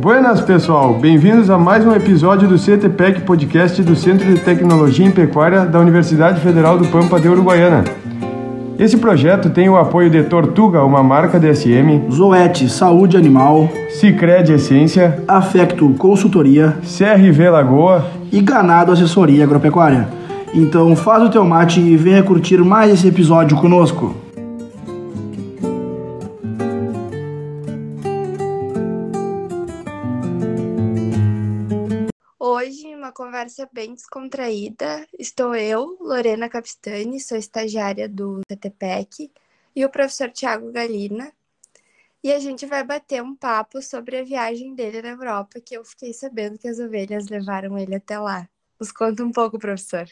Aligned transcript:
Buenas, 0.00 0.40
pessoal! 0.40 0.94
Bem-vindos 0.94 1.50
a 1.50 1.58
mais 1.58 1.84
um 1.84 1.94
episódio 1.94 2.48
do 2.48 2.56
CTPEC 2.56 3.20
Podcast 3.20 3.82
do 3.82 3.94
Centro 3.94 4.26
de 4.26 4.40
Tecnologia 4.40 5.06
em 5.06 5.10
Pecuária 5.10 5.66
da 5.66 5.78
Universidade 5.78 6.40
Federal 6.40 6.78
do 6.78 6.86
Pampa 6.88 7.20
de 7.20 7.28
Uruguaiana. 7.28 7.84
Esse 8.78 8.96
projeto 8.96 9.50
tem 9.50 9.68
o 9.68 9.76
apoio 9.76 10.08
de 10.08 10.22
Tortuga, 10.22 10.82
uma 10.82 11.02
marca 11.02 11.38
DSM, 11.38 12.10
Zoete 12.10 12.66
Saúde 12.70 13.16
Animal, 13.16 13.68
Cicred 13.90 14.52
Essência, 14.52 15.22
Afecto 15.28 15.86
Consultoria, 15.98 16.78
CRV 16.80 17.50
Lagoa 17.50 18.06
e 18.32 18.40
Ganado 18.40 18.92
Assessoria 18.92 19.44
Agropecuária. 19.44 20.19
Então 20.52 20.96
faz 20.96 21.22
o 21.22 21.30
teu 21.30 21.44
mate 21.44 21.78
e 21.78 21.96
venha 21.96 22.24
curtir 22.24 22.58
mais 22.58 22.92
esse 22.92 23.06
episódio 23.06 23.56
conosco. 23.60 24.16
Hoje, 32.36 32.92
uma 32.96 33.12
conversa 33.12 33.68
bem 33.72 33.94
descontraída. 33.94 35.06
Estou 35.16 35.54
eu, 35.54 35.96
Lorena 36.00 36.48
Capistani, 36.48 37.20
sou 37.20 37.38
estagiária 37.38 38.08
do 38.08 38.40
CTPEC, 38.50 39.30
e 39.76 39.84
o 39.84 39.88
professor 39.88 40.30
Tiago 40.30 40.72
Galina. 40.72 41.32
E 42.24 42.32
a 42.32 42.40
gente 42.40 42.66
vai 42.66 42.82
bater 42.82 43.22
um 43.22 43.36
papo 43.36 43.80
sobre 43.80 44.18
a 44.18 44.24
viagem 44.24 44.74
dele 44.74 45.00
na 45.00 45.10
Europa, 45.10 45.60
que 45.60 45.76
eu 45.76 45.84
fiquei 45.84 46.12
sabendo 46.12 46.58
que 46.58 46.66
as 46.66 46.80
ovelhas 46.80 47.28
levaram 47.28 47.78
ele 47.78 47.94
até 47.94 48.18
lá. 48.18 48.48
Nos 48.80 48.90
conta 48.90 49.22
um 49.22 49.30
pouco, 49.30 49.60
professor. 49.60 50.08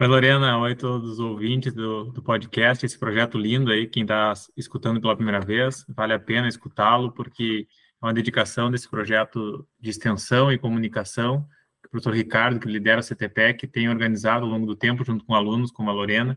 Oi, 0.00 0.08
Lorena. 0.08 0.58
Oi, 0.58 0.74
todos 0.74 1.08
os 1.08 1.18
ouvintes 1.20 1.72
do, 1.72 2.06
do 2.06 2.20
podcast. 2.20 2.84
Esse 2.84 2.98
projeto 2.98 3.38
lindo 3.38 3.70
aí, 3.70 3.86
quem 3.86 4.02
está 4.02 4.32
escutando 4.56 5.00
pela 5.00 5.14
primeira 5.14 5.38
vez, 5.40 5.86
vale 5.88 6.12
a 6.12 6.18
pena 6.18 6.48
escutá-lo, 6.48 7.12
porque 7.12 7.68
é 8.02 8.04
uma 8.04 8.12
dedicação 8.12 8.72
desse 8.72 8.88
projeto 8.88 9.64
de 9.78 9.90
extensão 9.90 10.50
e 10.50 10.58
comunicação 10.58 11.46
que 11.80 11.86
o 11.86 11.90
professor 11.90 12.12
Ricardo, 12.12 12.58
que 12.58 12.66
lidera 12.66 12.98
a 12.98 13.04
CTPEC, 13.04 13.68
tem 13.68 13.88
organizado 13.88 14.44
ao 14.44 14.50
longo 14.50 14.66
do 14.66 14.74
tempo, 14.74 15.04
junto 15.04 15.24
com 15.24 15.32
alunos 15.32 15.70
como 15.70 15.90
a 15.90 15.92
Lorena, 15.92 16.36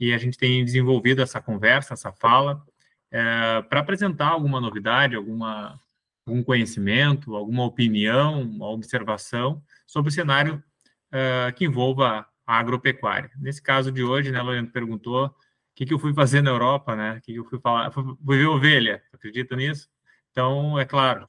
e 0.00 0.14
a 0.14 0.18
gente 0.18 0.38
tem 0.38 0.64
desenvolvido 0.64 1.20
essa 1.20 1.38
conversa, 1.38 1.92
essa 1.92 2.10
fala, 2.12 2.64
é, 3.10 3.60
para 3.68 3.80
apresentar 3.80 4.28
alguma 4.28 4.58
novidade, 4.58 5.14
alguma, 5.14 5.78
algum 6.26 6.42
conhecimento, 6.42 7.36
alguma 7.36 7.66
opinião, 7.66 8.40
uma 8.40 8.70
observação 8.70 9.62
sobre 9.86 10.08
o 10.08 10.12
cenário 10.12 10.64
é, 11.12 11.52
que 11.52 11.66
envolva 11.66 12.26
agropecuária. 12.46 13.30
Nesse 13.38 13.60
caso 13.60 13.90
de 13.90 14.02
hoje, 14.02 14.30
né, 14.30 14.40
Lorena 14.40 14.68
perguntou 14.68 15.26
o 15.26 15.34
que, 15.74 15.84
que 15.84 15.92
eu 15.92 15.98
fui 15.98 16.14
fazer 16.14 16.40
na 16.40 16.50
Europa, 16.50 16.94
né? 16.94 17.16
O 17.18 17.20
que, 17.20 17.32
que 17.32 17.38
eu 17.38 17.44
fui 17.44 17.58
falar? 17.58 17.90
Fui, 17.90 18.04
fui 18.04 18.38
ver 18.38 18.46
ovelha, 18.46 19.02
acredita 19.12 19.56
nisso? 19.56 19.88
Então, 20.30 20.78
é 20.78 20.84
claro, 20.84 21.28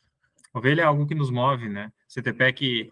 ovelha 0.53 0.81
é 0.81 0.85
algo 0.85 1.07
que 1.07 1.15
nos 1.15 1.31
move, 1.31 1.67
né? 1.67 1.91
CTPEC 2.07 2.89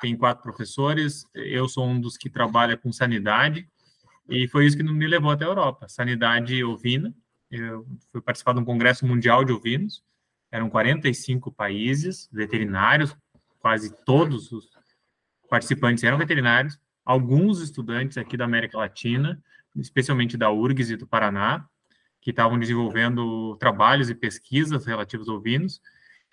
tem 0.00 0.16
quatro 0.16 0.42
professores, 0.42 1.24
eu 1.34 1.68
sou 1.68 1.86
um 1.86 2.00
dos 2.00 2.16
que 2.16 2.30
trabalha 2.30 2.76
com 2.76 2.92
sanidade, 2.92 3.68
e 4.28 4.46
foi 4.48 4.66
isso 4.66 4.76
que 4.76 4.82
me 4.82 5.06
levou 5.06 5.30
até 5.30 5.44
a 5.44 5.48
Europa, 5.48 5.88
sanidade 5.88 6.62
ovina. 6.62 7.12
Eu 7.50 7.86
fui 8.12 8.20
participar 8.20 8.52
de 8.52 8.60
um 8.60 8.64
congresso 8.64 9.06
mundial 9.06 9.44
de 9.44 9.52
ovinos, 9.52 10.04
eram 10.52 10.68
45 10.68 11.50
países, 11.52 12.28
veterinários, 12.32 13.16
quase 13.58 13.94
todos 14.04 14.52
os 14.52 14.68
participantes 15.48 16.04
eram 16.04 16.18
veterinários, 16.18 16.78
alguns 17.08 17.62
estudantes 17.62 18.18
aqui 18.18 18.36
da 18.36 18.44
América 18.44 18.76
Latina, 18.76 19.42
especialmente 19.74 20.36
da 20.36 20.50
URGS 20.50 20.90
e 20.90 20.96
do 20.96 21.06
Paraná, 21.06 21.66
que 22.20 22.28
estavam 22.28 22.58
desenvolvendo 22.58 23.56
trabalhos 23.56 24.10
e 24.10 24.14
pesquisas 24.14 24.84
relativos 24.84 25.26
aos 25.26 25.38
ovinos. 25.38 25.80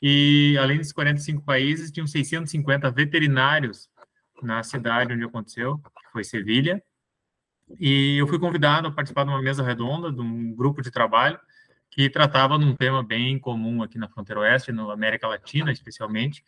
E, 0.01 0.57
além 0.59 0.77
desses 0.77 0.91
45 0.91 1.43
países, 1.43 1.91
tinham 1.91 2.05
650 2.05 2.91
veterinários 2.91 3.89
na 4.43 4.61
cidade 4.63 5.13
onde 5.13 5.23
aconteceu, 5.23 5.77
que 5.77 6.11
foi 6.11 6.25
Sevilha. 6.25 6.83
E 7.79 8.17
eu 8.17 8.27
fui 8.27 8.37
convidado 8.37 8.89
a 8.89 8.91
participar 8.91 9.23
de 9.23 9.29
uma 9.29 9.41
mesa 9.41 9.63
redonda, 9.63 10.11
de 10.11 10.19
um 10.19 10.53
grupo 10.53 10.81
de 10.81 10.91
trabalho, 10.91 11.39
que 11.89 12.09
tratava 12.09 12.59
de 12.59 12.65
um 12.65 12.75
tema 12.75 13.01
bem 13.01 13.39
comum 13.39 13.81
aqui 13.81 13.97
na 13.97 14.09
fronteira 14.09 14.41
oeste, 14.41 14.73
na 14.73 14.91
América 14.91 15.25
Latina, 15.25 15.71
especialmente, 15.71 16.43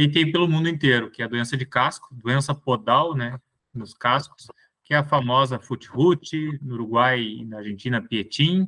e 0.00 0.08
tem 0.08 0.32
pelo 0.32 0.48
mundo 0.48 0.68
inteiro, 0.68 1.10
que 1.10 1.20
é 1.20 1.26
a 1.26 1.28
doença 1.28 1.56
de 1.56 1.66
casco, 1.66 2.08
doença 2.14 2.54
podal, 2.54 3.14
né, 3.14 3.38
nos 3.74 3.94
cascos, 3.94 4.48
que 4.84 4.94
é 4.94 4.98
a 4.98 5.04
famosa 5.04 5.58
Futrute, 5.58 6.58
no 6.62 6.74
Uruguai 6.74 7.20
e 7.20 7.44
na 7.44 7.58
Argentina, 7.58 8.02
Pietim, 8.02 8.66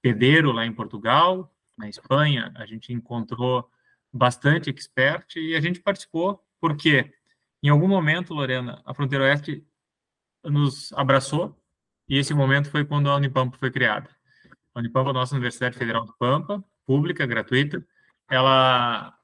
Pedeiro, 0.00 0.52
lá 0.52 0.66
em 0.66 0.72
Portugal, 0.72 1.54
na 1.76 1.88
Espanha, 1.88 2.52
a 2.56 2.66
gente 2.66 2.92
encontrou 2.92 3.68
bastante 4.12 4.68
expert 4.68 5.36
e 5.36 5.54
a 5.54 5.60
gente 5.60 5.80
participou, 5.80 6.42
porque 6.60 7.12
em 7.62 7.68
algum 7.68 7.88
momento, 7.88 8.34
Lorena, 8.34 8.82
a 8.84 8.92
Fronteira 8.92 9.24
Oeste 9.24 9.64
nos 10.44 10.92
abraçou, 10.94 11.56
e 12.08 12.18
esse 12.18 12.34
momento 12.34 12.70
foi 12.70 12.84
quando 12.84 13.08
a 13.08 13.16
Unipampa 13.16 13.56
foi 13.56 13.70
criada. 13.70 14.10
A 14.74 14.80
Unipampa, 14.80 15.10
a 15.10 15.12
nossa 15.12 15.34
Universidade 15.34 15.78
Federal 15.78 16.04
do 16.04 16.12
Pampa, 16.14 16.62
pública, 16.84 17.24
gratuita, 17.24 17.86
ela 18.28 19.16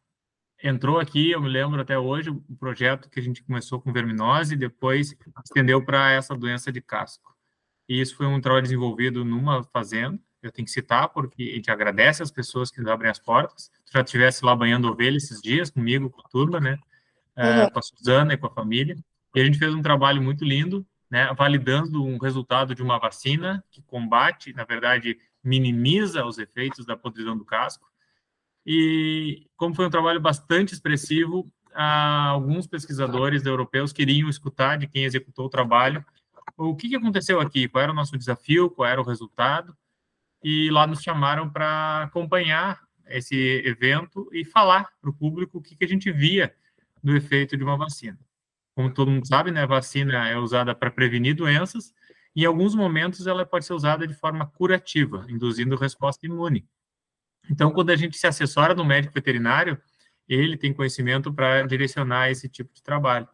entrou 0.62 0.98
aqui, 0.98 1.30
eu 1.30 1.40
me 1.40 1.48
lembro 1.48 1.80
até 1.80 1.98
hoje, 1.98 2.30
o 2.30 2.44
um 2.48 2.56
projeto 2.56 3.08
que 3.08 3.20
a 3.20 3.22
gente 3.22 3.42
começou 3.42 3.80
com 3.80 3.92
verminose 3.92 4.54
e 4.54 4.56
depois 4.58 5.14
estendeu 5.44 5.84
para 5.84 6.10
essa 6.10 6.36
doença 6.36 6.72
de 6.72 6.80
casco. 6.80 7.36
E 7.88 8.00
isso 8.00 8.16
foi 8.16 8.26
um 8.26 8.40
trabalho 8.40 8.62
desenvolvido 8.62 9.24
numa 9.24 9.62
fazenda, 9.64 10.18
eu 10.42 10.52
tenho 10.52 10.66
que 10.66 10.72
citar, 10.72 11.08
porque 11.08 11.42
a 11.42 11.54
gente 11.56 11.70
agradece 11.70 12.22
as 12.22 12.30
pessoas 12.30 12.70
que 12.70 12.80
nos 12.80 12.90
abrem 12.90 13.10
as 13.10 13.18
portas. 13.18 13.70
Tu 13.86 13.92
já 13.92 14.02
estivesse 14.02 14.44
lá 14.44 14.54
banhando 14.54 14.88
ovelha 14.88 15.16
esses 15.16 15.40
dias, 15.40 15.70
comigo, 15.70 16.10
com 16.10 16.20
a 16.20 16.28
turma, 16.28 16.60
né? 16.60 16.78
Uhum. 17.36 17.44
É, 17.44 17.70
com 17.70 17.78
a 17.78 17.82
Suzana 17.82 18.34
e 18.34 18.36
com 18.36 18.46
a 18.46 18.54
família. 18.54 18.96
E 19.34 19.40
a 19.40 19.44
gente 19.44 19.58
fez 19.58 19.74
um 19.74 19.82
trabalho 19.82 20.22
muito 20.22 20.44
lindo, 20.44 20.86
né? 21.10 21.32
Validando 21.36 22.04
um 22.04 22.18
resultado 22.18 22.74
de 22.74 22.82
uma 22.82 22.98
vacina 22.98 23.64
que 23.70 23.82
combate, 23.82 24.52
na 24.52 24.64
verdade, 24.64 25.18
minimiza 25.42 26.24
os 26.24 26.38
efeitos 26.38 26.86
da 26.86 26.96
podridão 26.96 27.36
do 27.36 27.44
casco 27.44 27.88
e 28.66 29.46
como 29.56 29.74
foi 29.74 29.86
um 29.86 29.90
trabalho 29.90 30.20
bastante 30.20 30.74
expressivo, 30.74 31.50
alguns 31.74 32.66
pesquisadores 32.66 33.46
europeus 33.46 33.92
queriam 33.92 34.28
escutar 34.28 34.76
de 34.76 34.86
quem 34.86 35.04
executou 35.04 35.46
o 35.46 35.50
trabalho 35.50 36.04
o 36.58 36.74
que, 36.74 36.94
aconteceu 36.96 37.40
aqui, 37.40 37.68
qual 37.68 37.84
era 37.84 37.92
o 37.92 37.94
nosso 37.94 38.18
desafio, 38.18 38.68
qual 38.68 38.88
era 38.88 39.00
o 39.00 39.04
resultado, 39.04 39.76
e 40.42 40.70
lá 40.70 40.86
nos 40.86 41.00
chamaram 41.00 41.48
para 41.48 42.02
acompanhar 42.02 42.80
esse 43.06 43.62
evento 43.64 44.28
e 44.32 44.44
falar 44.44 44.88
para 45.00 45.08
o 45.08 45.14
público 45.14 45.58
o 45.58 45.62
que, 45.62 45.82
a 45.82 45.88
gente 45.88 46.10
via 46.10 46.54
do 47.02 47.16
efeito 47.16 47.56
de 47.56 47.62
uma 47.62 47.76
vacina. 47.76 48.18
Como 48.74 48.92
todo 48.92 49.10
mundo 49.10 49.26
sabe, 49.26 49.50
né, 49.50 49.62
a 49.62 49.66
vacina 49.66 50.28
é 50.28 50.36
usada 50.36 50.74
para 50.74 50.90
prevenir 50.90 51.34
doenças, 51.34 51.94
em 52.34 52.44
alguns 52.44 52.74
momentos 52.74 53.26
ela 53.26 53.46
pode 53.46 53.64
ser 53.64 53.72
usada 53.72 54.06
de 54.06 54.14
forma 54.14 54.46
curativa, 54.46 55.26
induzindo 55.28 55.76
resposta 55.76 56.26
imune. 56.26 56.66
Então, 57.50 57.70
quando 57.70 57.90
a 57.90 57.96
gente 57.96 58.16
se 58.16 58.26
assessora 58.26 58.74
no 58.74 58.84
médico 58.84 59.14
veterinário, 59.14 59.80
ele 60.28 60.56
tem 60.56 60.72
conhecimento 60.72 61.32
para 61.32 61.66
direcionar 61.66 62.30
esse 62.30 62.48
tipo 62.48 62.72
de 62.74 62.82
trabalho. 62.82 63.28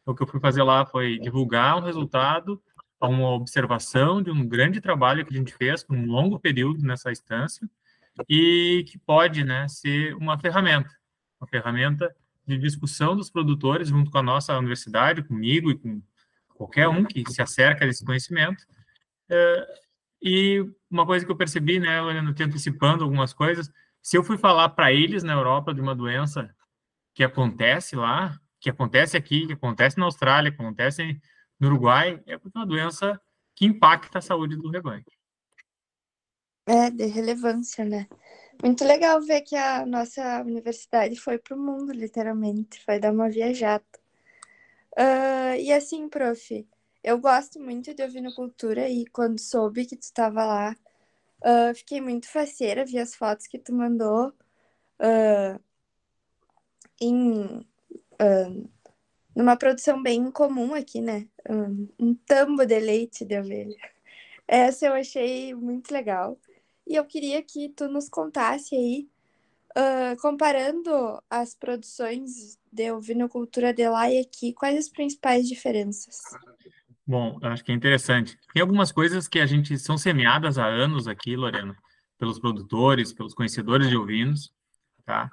Então, 0.00 0.14
o 0.14 0.16
que 0.16 0.22
eu 0.22 0.26
fui 0.26 0.40
fazer 0.40 0.62
lá 0.62 0.86
foi 0.86 1.18
divulgar 1.18 1.76
um 1.76 1.84
resultado, 1.84 2.60
uma 3.00 3.30
observação 3.30 4.22
de 4.22 4.30
um 4.30 4.46
grande 4.46 4.80
trabalho 4.80 5.24
que 5.24 5.32
a 5.32 5.36
gente 5.36 5.54
fez 5.54 5.84
por 5.84 5.96
um 5.96 6.06
longo 6.06 6.38
período 6.38 6.84
nessa 6.84 7.12
instância 7.12 7.68
e 8.28 8.84
que 8.88 8.98
pode 8.98 9.44
né, 9.44 9.68
ser 9.68 10.14
uma 10.14 10.38
ferramenta, 10.38 10.90
uma 11.40 11.46
ferramenta 11.46 12.12
de 12.46 12.58
discussão 12.58 13.14
dos 13.14 13.30
produtores 13.30 13.88
junto 13.88 14.10
com 14.10 14.18
a 14.18 14.22
nossa 14.22 14.56
universidade, 14.58 15.22
comigo 15.22 15.70
e 15.70 15.78
com 15.78 16.02
qualquer 16.54 16.88
um 16.88 17.04
que 17.04 17.22
se 17.30 17.40
acerca 17.40 17.86
desse 17.86 18.04
conhecimento, 18.04 18.64
é, 19.28 19.66
e 20.22 20.64
uma 20.90 21.06
coisa 21.06 21.24
que 21.24 21.30
eu 21.30 21.36
percebi, 21.36 21.78
né, 21.78 22.00
Lorena, 22.00 22.32
te 22.34 22.42
antecipando 22.42 23.04
algumas 23.04 23.32
coisas, 23.32 23.70
se 24.02 24.16
eu 24.16 24.24
fui 24.24 24.38
falar 24.38 24.70
para 24.70 24.92
eles 24.92 25.22
na 25.22 25.32
Europa 25.32 25.74
de 25.74 25.80
uma 25.80 25.94
doença 25.94 26.54
que 27.14 27.22
acontece 27.22 27.96
lá, 27.96 28.38
que 28.60 28.70
acontece 28.70 29.16
aqui, 29.16 29.46
que 29.46 29.52
acontece 29.52 29.98
na 29.98 30.06
Austrália, 30.06 30.50
que 30.50 30.60
acontece 30.60 31.20
no 31.58 31.68
Uruguai, 31.68 32.20
é 32.26 32.38
porque 32.38 32.56
é 32.56 32.60
uma 32.60 32.66
doença 32.66 33.20
que 33.54 33.66
impacta 33.66 34.18
a 34.18 34.22
saúde 34.22 34.56
do 34.56 34.70
rebanho. 34.70 35.04
É, 36.66 36.90
de 36.90 37.06
relevância, 37.06 37.84
né? 37.84 38.06
Muito 38.62 38.84
legal 38.84 39.20
ver 39.20 39.40
que 39.42 39.56
a 39.56 39.86
nossa 39.86 40.42
universidade 40.42 41.16
foi 41.16 41.38
para 41.38 41.56
o 41.56 41.60
mundo, 41.60 41.92
literalmente, 41.92 42.84
foi 42.84 42.98
dar 42.98 43.12
uma 43.12 43.28
viajada. 43.30 43.84
Uh, 44.92 45.54
e 45.58 45.72
assim, 45.72 46.08
prof, 46.08 46.66
eu 47.08 47.18
gosto 47.18 47.58
muito 47.58 47.94
de 47.94 48.02
ovinocultura 48.02 48.86
e 48.86 49.06
quando 49.06 49.38
soube 49.38 49.86
que 49.86 49.96
tu 49.96 50.02
estava 50.02 50.44
lá, 50.44 50.76
uh, 51.42 51.74
fiquei 51.74 52.02
muito 52.02 52.28
faceira, 52.28 52.84
vi 52.84 52.98
as 52.98 53.14
fotos 53.14 53.46
que 53.46 53.58
tu 53.58 53.72
mandou 53.72 54.28
uh, 54.28 55.60
em, 57.00 57.60
uh, 58.20 58.70
numa 59.34 59.56
produção 59.56 60.02
bem 60.02 60.30
comum 60.30 60.74
aqui, 60.74 61.00
né? 61.00 61.26
Um, 61.48 61.88
um 61.98 62.14
tambo 62.14 62.66
de 62.66 62.78
leite 62.78 63.24
de 63.24 63.40
ovelha. 63.40 63.78
Essa 64.46 64.86
eu 64.86 64.92
achei 64.92 65.54
muito 65.54 65.90
legal. 65.90 66.38
E 66.86 66.94
eu 66.94 67.06
queria 67.06 67.42
que 67.42 67.70
tu 67.70 67.88
nos 67.88 68.10
contasse 68.10 68.74
aí, 68.74 69.08
uh, 69.70 70.20
comparando 70.20 71.22
as 71.30 71.54
produções 71.54 72.58
de 72.70 72.92
ovinocultura 72.92 73.72
de 73.72 73.88
lá 73.88 74.10
e 74.10 74.18
aqui, 74.18 74.52
quais 74.52 74.78
as 74.78 74.88
principais 74.90 75.48
diferenças? 75.48 76.20
Bom, 77.08 77.38
acho 77.40 77.64
que 77.64 77.72
é 77.72 77.74
interessante. 77.74 78.36
Tem 78.52 78.60
algumas 78.60 78.92
coisas 78.92 79.26
que 79.26 79.40
a 79.40 79.46
gente 79.46 79.78
são 79.78 79.96
semeadas 79.96 80.58
há 80.58 80.66
anos 80.66 81.08
aqui, 81.08 81.34
Lorena, 81.34 81.74
pelos 82.18 82.38
produtores, 82.38 83.14
pelos 83.14 83.32
conhecedores 83.32 83.88
de 83.88 83.96
ovinos, 83.96 84.52
tá? 85.06 85.30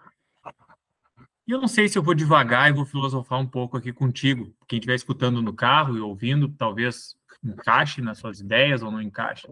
E 1.46 1.52
eu 1.52 1.60
não 1.60 1.68
sei 1.68 1.90
se 1.90 1.98
eu 1.98 2.02
vou 2.02 2.16
devagar 2.16 2.70
e 2.70 2.74
vou 2.74 2.86
filosofar 2.86 3.42
um 3.42 3.46
pouco 3.46 3.76
aqui 3.76 3.92
contigo. 3.92 4.56
Quem 4.70 4.80
estiver 4.80 4.96
escutando 4.96 5.42
no 5.42 5.52
carro 5.52 5.98
e 5.98 6.00
ouvindo, 6.00 6.48
talvez 6.48 7.14
encaixe 7.44 8.02
nas 8.02 8.20
suas 8.20 8.40
ideias 8.40 8.82
ou 8.82 8.90
não 8.90 9.02
encaixe. 9.02 9.46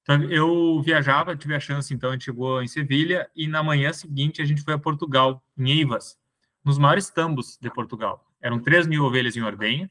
Então, 0.00 0.22
eu 0.30 0.80
viajava, 0.80 1.36
tive 1.36 1.54
a 1.54 1.60
chance, 1.60 1.92
então, 1.92 2.08
a 2.08 2.12
gente 2.14 2.24
chegou 2.24 2.62
em 2.62 2.68
Sevilha 2.68 3.28
e 3.36 3.46
na 3.46 3.62
manhã 3.62 3.92
seguinte 3.92 4.40
a 4.40 4.46
gente 4.46 4.62
foi 4.62 4.72
a 4.72 4.78
Portugal, 4.78 5.44
em 5.58 5.72
Eivas, 5.72 6.16
nos 6.64 6.78
maiores 6.78 7.10
tambos 7.10 7.58
de 7.60 7.68
Portugal. 7.68 8.24
Eram 8.40 8.58
3 8.58 8.86
mil 8.86 9.04
ovelhas 9.04 9.36
em 9.36 9.42
ordenha. 9.42 9.90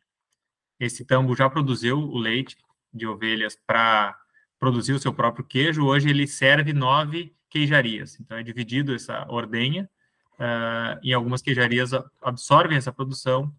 Esse 0.79 1.05
tambo 1.05 1.35
já 1.35 1.49
produziu 1.49 1.97
o 1.97 2.17
leite 2.17 2.57
de 2.93 3.07
ovelhas 3.07 3.57
para 3.67 4.17
produzir 4.59 4.93
o 4.93 4.99
seu 4.99 5.13
próprio 5.13 5.45
queijo. 5.45 5.85
Hoje 5.85 6.09
ele 6.09 6.27
serve 6.27 6.73
nove 6.73 7.35
queijarias. 7.49 8.19
Então, 8.19 8.37
é 8.37 8.43
dividido 8.43 8.93
essa 8.93 9.25
ordenha 9.29 9.89
uh, 10.35 10.99
em 11.03 11.13
algumas 11.13 11.41
queijarias 11.41 11.91
absorvem 12.21 12.77
essa 12.77 12.91
produção. 12.91 13.53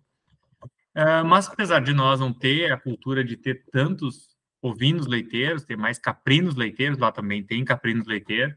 Uh, 0.95 1.25
mas 1.27 1.49
apesar 1.49 1.81
de 1.81 1.93
nós 1.93 2.21
não 2.21 2.33
ter 2.33 2.73
a 2.73 2.77
cultura 2.79 3.23
de 3.23 3.37
ter 3.37 3.65
tantos 3.71 4.37
ovinos 4.63 5.07
leiteiros, 5.07 5.65
ter 5.65 5.77
mais 5.77 5.99
caprinos 5.99 6.55
leiteiros, 6.55 6.99
lá 6.99 7.13
também 7.13 7.43
tem 7.43 7.65
caprinos 7.65 8.07
leiteiros, 8.07 8.57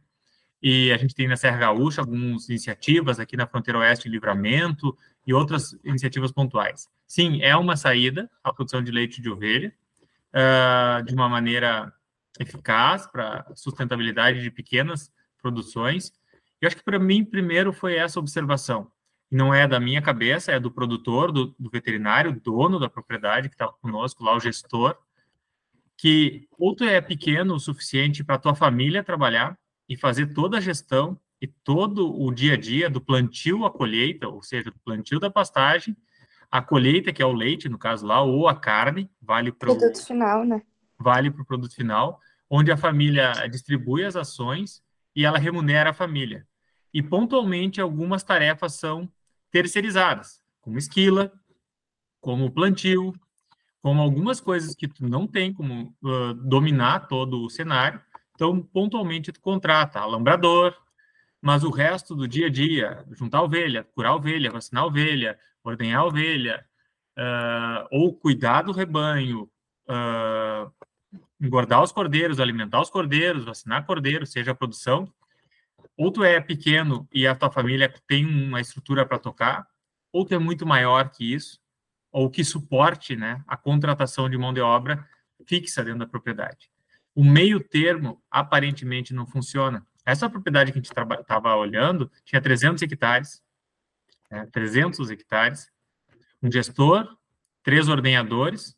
e 0.62 0.92
a 0.92 0.98
gente 0.98 1.16
tem 1.16 1.28
na 1.28 1.38
Serra 1.38 1.58
Gaúcha 1.58 2.02
algumas 2.02 2.50
iniciativas 2.50 3.20
aqui 3.20 3.38
na 3.38 3.48
fronteira 3.48 3.80
oeste 3.80 4.08
em 4.08 4.12
Livramento 4.12 4.98
e 5.30 5.34
outras 5.34 5.78
iniciativas 5.84 6.31
pontuais. 6.31 6.90
Sim, 7.08 7.40
é 7.44 7.56
uma 7.56 7.78
saída 7.78 8.28
a 8.44 8.52
produção 8.52 8.81
de 8.81 8.92
leite 8.92 9.22
de 9.22 9.30
ovelha 9.30 9.72
uh, 10.34 11.04
de 11.04 11.14
uma 11.14 11.30
maneira 11.30 11.94
eficaz 12.40 13.06
para 13.06 13.46
sustentabilidade 13.56 14.42
de 14.42 14.50
pequenas 14.50 15.14
produções, 15.40 16.12
eu 16.60 16.66
acho 16.66 16.78
que 16.78 16.84
para 16.84 16.98
mim, 16.98 17.24
primeiro, 17.24 17.72
foi 17.72 17.96
essa 17.96 18.20
observação. 18.20 18.92
Não 19.30 19.54
é 19.54 19.68
da 19.68 19.80
minha 19.80 20.02
cabeça, 20.02 20.52
é 20.52 20.60
do 20.60 20.72
produtor, 20.72 21.32
do, 21.32 21.56
do 21.60 21.70
veterinário, 21.70 22.42
dono 22.44 22.80
da 22.80 22.90
propriedade 22.90 23.50
que 23.50 23.56
estava 23.56 23.74
conosco, 23.74 24.24
lá 24.24 24.36
o 24.36 24.40
gestor, 24.40 24.98
que 25.96 26.48
ou 26.58 26.75
é 26.82 27.00
pequeno 27.02 27.54
o 27.54 27.60
suficiente 27.60 28.24
para 28.24 28.40
tua 28.40 28.56
família 28.56 29.04
trabalhar 29.04 29.56
e 29.88 29.96
fazer 29.96 30.34
toda 30.34 30.58
a 30.58 30.62
gestão 30.62 31.20
e 31.41 31.47
todo 31.47 32.13
o 32.21 32.31
dia 32.31 32.53
a 32.53 32.57
dia 32.57 32.89
do 32.89 33.00
plantio 33.00 33.65
à 33.65 33.71
colheita, 33.71 34.27
ou 34.27 34.41
seja, 34.44 34.69
do 34.69 34.80
plantio 34.80 35.19
da 35.19 35.30
pastagem, 35.30 35.95
a 36.51 36.62
colheita, 36.62 37.13
que 37.13 37.21
é 37.21 37.25
o 37.25 37.31
leite, 37.31 37.69
no 37.69 37.77
caso 37.77 38.06
lá, 38.06 38.21
ou 38.21 38.47
a 38.47 38.56
carne, 38.56 39.09
vale 39.21 39.51
para 39.51 39.71
o 39.71 39.77
produto 39.77 40.06
final, 40.06 40.44
né? 40.44 40.62
Vale 40.97 41.31
para 41.31 41.41
o 41.41 41.45
produto 41.45 41.74
final, 41.75 42.19
onde 42.50 42.71
a 42.71 42.77
família 42.77 43.31
distribui 43.50 44.03
as 44.03 44.15
ações 44.15 44.83
e 45.15 45.24
ela 45.24 45.38
remunera 45.38 45.91
a 45.91 45.94
família. 45.94 46.45
E 46.94 47.01
pontualmente 47.01 47.80
algumas 47.80 48.24
tarefas 48.24 48.74
são 48.74 49.09
terceirizadas, 49.51 50.41
como 50.59 50.77
esquila, 50.77 51.31
como 52.19 52.51
plantio, 52.51 53.13
como 53.81 54.01
algumas 54.01 54.41
coisas 54.41 54.75
que 54.75 54.88
tu 54.88 55.07
não 55.07 55.25
tem 55.25 55.53
como 55.53 55.95
uh, 56.03 56.33
dominar 56.33 57.07
todo 57.07 57.44
o 57.44 57.50
cenário. 57.50 58.01
Então, 58.36 58.62
pontualmente 58.62 59.31
tu 59.31 59.39
contrata 59.39 60.00
alambrador, 60.00 60.75
mas 61.41 61.63
o 61.63 61.69
resto 61.69 62.15
do 62.15 62.27
dia 62.27 62.47
a 62.47 62.50
dia, 62.50 63.06
juntar 63.12 63.41
ovelha, 63.41 63.83
curar 63.95 64.15
ovelha, 64.15 64.51
vacinar 64.51 64.86
ovelha, 64.86 65.39
ordenhar 65.63 66.06
ovelha, 66.06 66.65
uh, 67.18 67.88
ou 67.91 68.13
cuidar 68.13 68.63
do 68.63 68.71
rebanho, 68.71 69.50
uh, 69.89 70.71
engordar 71.39 71.81
os 71.81 71.91
cordeiros, 71.91 72.39
alimentar 72.39 72.81
os 72.81 72.89
cordeiros, 72.89 73.45
vacinar 73.45 73.86
cordeiros, 73.86 74.31
seja 74.31 74.51
a 74.51 74.56
produção, 74.56 75.12
ou 75.97 76.12
tu 76.12 76.24
é 76.24 76.39
pequeno 76.39 77.07
e 77.13 77.25
a 77.25 77.36
tua 77.36 77.51
família 77.51 77.94
tem 78.07 78.25
uma 78.25 78.62
estrutura 78.62 79.06
para 79.06 79.19
tocar, 79.19 79.68
ou 80.12 80.25
tu 80.25 80.33
é 80.33 80.39
muito 80.39 80.65
maior 80.65 81.09
que 81.09 81.33
isso, 81.33 81.59
ou 82.12 82.30
que 82.30 82.44
suporte 82.44 83.15
né, 83.15 83.44
a 83.47 83.56
contratação 83.56 84.30
de 84.30 84.38
mão 84.38 84.53
de 84.53 84.62
obra 84.62 85.07
fixa 85.45 85.83
dentro 85.83 86.00
da 86.00 86.07
propriedade. 86.07 86.69
O 87.15 87.24
meio 87.24 87.59
termo, 87.59 88.21
aparentemente, 88.30 89.13
não 89.13 89.25
funciona. 89.25 89.86
Essa 90.10 90.28
propriedade 90.28 90.72
que 90.72 90.80
a 90.80 90.82
gente 90.82 90.92
estava 90.92 91.56
olhando 91.56 92.12
tinha 92.26 92.42
300 92.42 92.82
hectares, 92.82 93.44
né, 94.32 94.48
300 94.52 95.12
hectares, 95.12 95.72
um 96.42 96.52
gestor, 96.52 97.16
três 97.62 97.88
ordenhadores, 97.88 98.76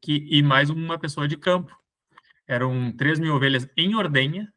que, 0.00 0.24
e 0.30 0.40
mais 0.40 0.70
uma 0.70 0.96
pessoa 0.96 1.26
de 1.26 1.36
campo. 1.36 1.76
Eram 2.46 2.92
3 2.92 3.18
mil 3.18 3.34
ovelhas 3.34 3.68
em 3.76 3.96
ordenha 3.96 4.52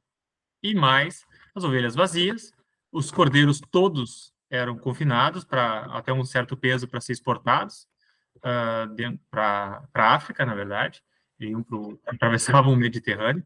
e 0.62 0.76
mais 0.76 1.26
as 1.56 1.64
ovelhas 1.64 1.96
vazias. 1.96 2.52
Os 2.92 3.10
cordeiros 3.10 3.60
todos 3.60 4.32
eram 4.52 4.78
confinados 4.78 5.44
para 5.44 5.86
até 5.98 6.14
um 6.14 6.24
certo 6.24 6.56
peso 6.56 6.88
para 6.88 7.02
ser 7.02 7.14
exportados 7.14 7.88
uh, 8.38 9.20
para 9.32 9.82
a 9.96 10.14
África, 10.14 10.46
na 10.46 10.54
verdade. 10.54 11.02
Iam 11.40 11.64
pro, 11.64 12.00
atravessavam 12.06 12.72
o 12.72 12.76
Mediterrâneo. 12.78 13.44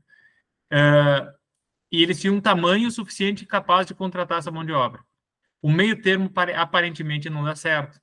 Uh, 0.70 1.39
e 1.92 2.04
eles 2.04 2.20
tinham 2.20 2.36
um 2.36 2.42
tamanho 2.42 2.90
suficiente 2.92 3.46
capaz 3.46 3.88
de 3.88 3.94
contratar 3.94 4.40
essa 4.40 4.52
mão 4.52 4.64
de 4.64 4.72
obra. 4.72 5.04
O 5.62 5.72
meio 5.72 6.02
termo 6.02 6.32
aparentemente 6.56 7.30
não 7.30 7.44
dá 7.44 7.56
certo. 7.56 8.00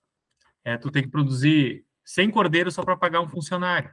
É, 0.65 0.77
tu 0.77 0.91
tem 0.91 1.03
que 1.03 1.09
produzir 1.09 1.85
100 2.05 2.31
cordeiros 2.31 2.75
só 2.75 2.83
para 2.83 2.97
pagar 2.97 3.21
um 3.21 3.29
funcionário. 3.29 3.91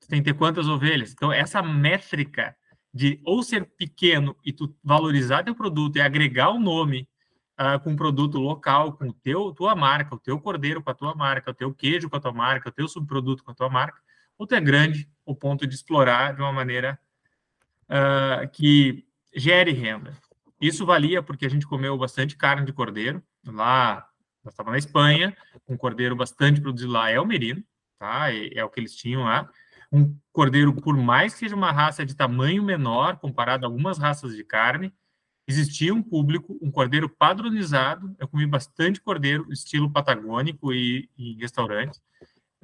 Tu 0.00 0.08
tem 0.08 0.22
que 0.22 0.30
ter 0.30 0.38
quantas 0.38 0.68
ovelhas? 0.68 1.12
Então, 1.12 1.32
essa 1.32 1.62
métrica 1.62 2.54
de 2.92 3.20
ou 3.24 3.42
ser 3.42 3.64
pequeno 3.76 4.36
e 4.44 4.52
tu 4.52 4.74
valorizar 4.82 5.44
teu 5.44 5.54
produto 5.54 5.96
e 5.96 6.00
agregar 6.00 6.50
o 6.50 6.56
um 6.56 6.60
nome 6.60 7.08
uh, 7.58 7.78
com 7.80 7.90
um 7.90 7.96
produto 7.96 8.38
local, 8.38 8.94
com 8.94 9.12
teu, 9.12 9.52
tua 9.52 9.76
marca, 9.76 10.14
o 10.14 10.18
teu 10.18 10.40
cordeiro 10.40 10.82
com 10.82 10.90
a 10.90 10.94
tua 10.94 11.14
marca, 11.14 11.50
o 11.50 11.54
teu 11.54 11.72
queijo 11.72 12.10
com 12.10 12.16
a 12.16 12.20
tua 12.20 12.32
marca, 12.32 12.68
o 12.68 12.72
teu 12.72 12.88
subproduto 12.88 13.44
com 13.44 13.52
a 13.52 13.54
tua 13.54 13.68
marca, 13.68 14.00
ou 14.36 14.46
tu 14.46 14.54
é 14.54 14.60
grande 14.60 15.08
o 15.24 15.34
ponto 15.34 15.66
de 15.66 15.74
explorar 15.74 16.34
de 16.34 16.40
uma 16.40 16.52
maneira 16.52 16.98
uh, 17.88 18.48
que 18.50 19.06
gere 19.34 19.72
renda. 19.72 20.12
Isso 20.60 20.84
valia 20.84 21.22
porque 21.22 21.46
a 21.46 21.48
gente 21.48 21.66
comeu 21.66 21.96
bastante 21.96 22.36
carne 22.36 22.66
de 22.66 22.72
cordeiro 22.72 23.22
lá 23.44 24.06
nós 24.44 24.54
estávamos 24.54 24.72
na 24.72 24.78
Espanha, 24.78 25.36
um 25.68 25.76
cordeiro 25.76 26.16
bastante 26.16 26.60
produzido 26.60 26.92
lá 26.92 27.10
é 27.10 27.20
o 27.20 27.26
merino, 27.26 27.62
tá? 27.98 28.32
É, 28.32 28.58
é, 28.58 28.64
o 28.64 28.70
que 28.70 28.80
eles 28.80 28.96
tinham 28.96 29.24
lá. 29.24 29.48
Um 29.92 30.16
cordeiro, 30.32 30.72
por 30.74 30.96
mais 30.96 31.34
que 31.34 31.40
seja 31.40 31.54
uma 31.56 31.72
raça 31.72 32.06
de 32.06 32.14
tamanho 32.14 32.62
menor, 32.62 33.18
comparado 33.18 33.66
a 33.66 33.68
algumas 33.68 33.98
raças 33.98 34.34
de 34.34 34.44
carne, 34.44 34.92
existia 35.46 35.92
um 35.92 36.02
público, 36.02 36.58
um 36.62 36.70
cordeiro 36.70 37.08
padronizado. 37.08 38.14
Eu 38.18 38.28
comi 38.28 38.46
bastante 38.46 39.00
cordeiro, 39.00 39.52
estilo 39.52 39.90
patagônico 39.90 40.72
e 40.72 41.10
em 41.18 41.36
restaurante. 41.38 42.00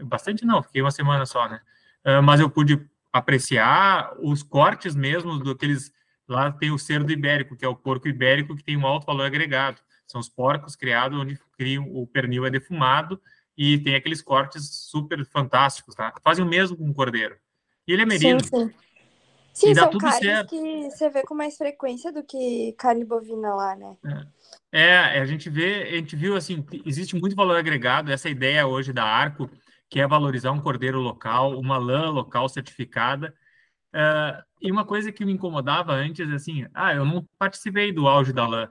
Bastante 0.02 0.44
não, 0.44 0.62
fiquei 0.62 0.80
uma 0.80 0.90
semana 0.90 1.26
só, 1.26 1.48
né? 1.48 1.60
Uh, 2.04 2.22
mas 2.22 2.40
eu 2.40 2.48
pude 2.48 2.88
apreciar 3.12 4.14
os 4.20 4.42
cortes 4.42 4.94
mesmo 4.94 5.38
do 5.38 5.50
aqueles 5.50 5.92
lá 6.28 6.50
tem 6.52 6.70
o 6.70 6.78
cerdo 6.78 7.12
ibérico, 7.12 7.56
que 7.56 7.64
é 7.64 7.68
o 7.68 7.76
porco 7.76 8.08
ibérico 8.08 8.56
que 8.56 8.64
tem 8.64 8.76
um 8.76 8.86
alto 8.86 9.06
valor 9.06 9.26
agregado. 9.26 9.80
São 10.06 10.20
os 10.20 10.28
porcos 10.28 10.76
criados 10.76 11.18
onde 11.18 11.38
criam, 11.56 11.84
o 11.92 12.06
pernil 12.06 12.46
é 12.46 12.50
defumado 12.50 13.20
e 13.56 13.78
tem 13.78 13.94
aqueles 13.94 14.22
cortes 14.22 14.68
super 14.90 15.24
fantásticos, 15.24 15.94
tá? 15.94 16.12
Fazem 16.22 16.44
o 16.44 16.48
mesmo 16.48 16.76
com 16.76 16.88
o 16.88 16.94
cordeiro. 16.94 17.36
E 17.86 17.92
ele 17.92 18.02
é 18.02 18.06
merino. 18.06 18.40
Sim, 18.40 18.68
sim. 18.68 18.74
Sim, 19.56 19.74
são 19.74 19.90
carnes 19.92 20.18
certo. 20.18 20.50
que 20.50 20.90
você 20.90 21.08
vê 21.08 21.22
com 21.22 21.34
mais 21.34 21.56
frequência 21.56 22.12
do 22.12 22.22
que 22.22 22.74
carne 22.76 23.06
bovina 23.06 23.54
lá, 23.54 23.74
né? 23.74 23.96
É. 24.70 25.16
é, 25.16 25.20
a 25.20 25.24
gente 25.24 25.48
vê, 25.48 25.84
a 25.84 25.96
gente 25.96 26.14
viu 26.14 26.36
assim, 26.36 26.62
existe 26.84 27.16
muito 27.16 27.34
valor 27.34 27.56
agregado, 27.56 28.12
essa 28.12 28.28
ideia 28.28 28.66
hoje 28.66 28.92
da 28.92 29.04
Arco, 29.04 29.48
que 29.88 29.98
é 29.98 30.06
valorizar 30.06 30.52
um 30.52 30.60
cordeiro 30.60 31.00
local, 31.00 31.58
uma 31.58 31.78
lã 31.78 32.10
local 32.10 32.50
certificada. 32.50 33.34
Uh, 33.96 34.44
e 34.60 34.70
uma 34.70 34.84
coisa 34.84 35.10
que 35.10 35.24
me 35.24 35.32
incomodava 35.32 35.92
antes, 35.92 36.30
assim, 36.30 36.66
ah, 36.74 36.94
eu 36.94 37.04
não 37.04 37.26
participei 37.38 37.90
do 37.92 38.06
auge 38.06 38.32
da 38.32 38.46
lã 38.46 38.68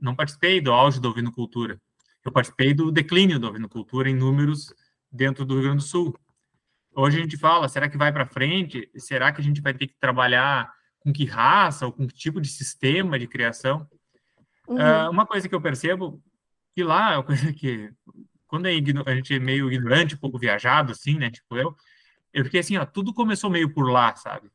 não 0.00 0.14
participei 0.14 0.60
do 0.60 0.72
auge 0.72 1.00
da 1.00 1.08
ovinocultura. 1.08 1.80
Eu 2.24 2.32
participei 2.32 2.74
do 2.74 2.90
declínio 2.90 3.38
da 3.38 3.48
ovinocultura 3.48 4.08
em 4.10 4.14
números 4.14 4.72
dentro 5.10 5.44
do 5.44 5.54
Rio 5.54 5.64
Grande 5.64 5.78
do 5.78 5.88
Sul. 5.88 6.18
Hoje 6.94 7.18
a 7.18 7.20
gente 7.20 7.36
fala, 7.36 7.68
será 7.68 7.88
que 7.88 7.96
vai 7.96 8.12
para 8.12 8.26
frente? 8.26 8.90
Será 8.96 9.32
que 9.32 9.40
a 9.40 9.44
gente 9.44 9.60
vai 9.60 9.74
ter 9.74 9.86
que 9.86 9.96
trabalhar 9.98 10.72
com 10.98 11.12
que 11.12 11.24
raça 11.24 11.86
ou 11.86 11.92
com 11.92 12.06
que 12.06 12.14
tipo 12.14 12.40
de 12.40 12.48
sistema 12.48 13.18
de 13.18 13.26
criação? 13.26 13.86
Uhum. 14.66 14.76
Uh, 14.76 15.10
uma 15.10 15.26
coisa 15.26 15.48
que 15.48 15.54
eu 15.54 15.60
percebo, 15.60 16.20
que 16.74 16.82
lá 16.82 17.12
é 17.12 17.16
uma 17.16 17.22
coisa 17.24 17.52
que 17.52 17.92
quando 18.48 18.66
é 18.66 18.70
a 18.70 19.14
gente 19.14 19.34
é 19.34 19.38
meio 19.38 19.70
ignorante, 19.70 20.16
pouco 20.16 20.38
viajado, 20.38 20.92
assim, 20.92 21.14
né? 21.16 21.30
Tipo 21.30 21.56
eu, 21.56 21.76
eu 22.32 22.44
fiquei 22.44 22.60
assim, 22.60 22.76
ó, 22.76 22.84
tudo 22.84 23.12
começou 23.12 23.50
meio 23.50 23.72
por 23.72 23.90
lá, 23.90 24.14
sabe? 24.16 24.50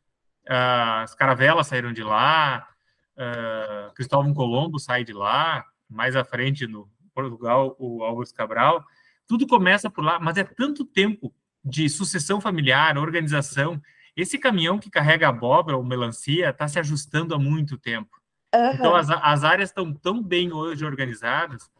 Uh, 0.51 1.03
as 1.03 1.15
caravelas 1.15 1.67
saíram 1.67 1.93
de 1.93 2.03
lá, 2.03 2.67
uh, 3.15 3.93
Cristóvão 3.93 4.33
Colombo 4.33 4.77
sai 4.79 5.05
de 5.05 5.13
lá, 5.13 5.63
mais 5.89 6.13
à 6.13 6.25
frente 6.25 6.67
no 6.67 6.89
Portugal, 7.13 7.73
o 7.79 8.03
Álvares 8.03 8.33
Cabral. 8.33 8.83
Tudo 9.25 9.47
começa 9.47 9.89
por 9.89 10.03
lá, 10.03 10.19
mas 10.19 10.35
é 10.35 10.43
tanto 10.43 10.83
tempo 10.83 11.33
de 11.63 11.87
sucessão 11.87 12.41
familiar, 12.41 12.97
organização. 12.97 13.81
Esse 14.13 14.37
caminhão 14.37 14.77
que 14.77 14.89
carrega 14.89 15.29
abóbora 15.29 15.77
ou 15.77 15.83
melancia 15.85 16.49
está 16.49 16.67
se 16.67 16.77
ajustando 16.77 17.33
há 17.33 17.39
muito 17.39 17.77
tempo. 17.77 18.09
Uhum. 18.53 18.71
Então, 18.73 18.93
as, 18.93 19.09
as 19.09 19.45
áreas 19.45 19.69
estão 19.69 19.93
tão 19.93 20.21
bem 20.21 20.51
hoje 20.51 20.83
organizadas. 20.83 21.71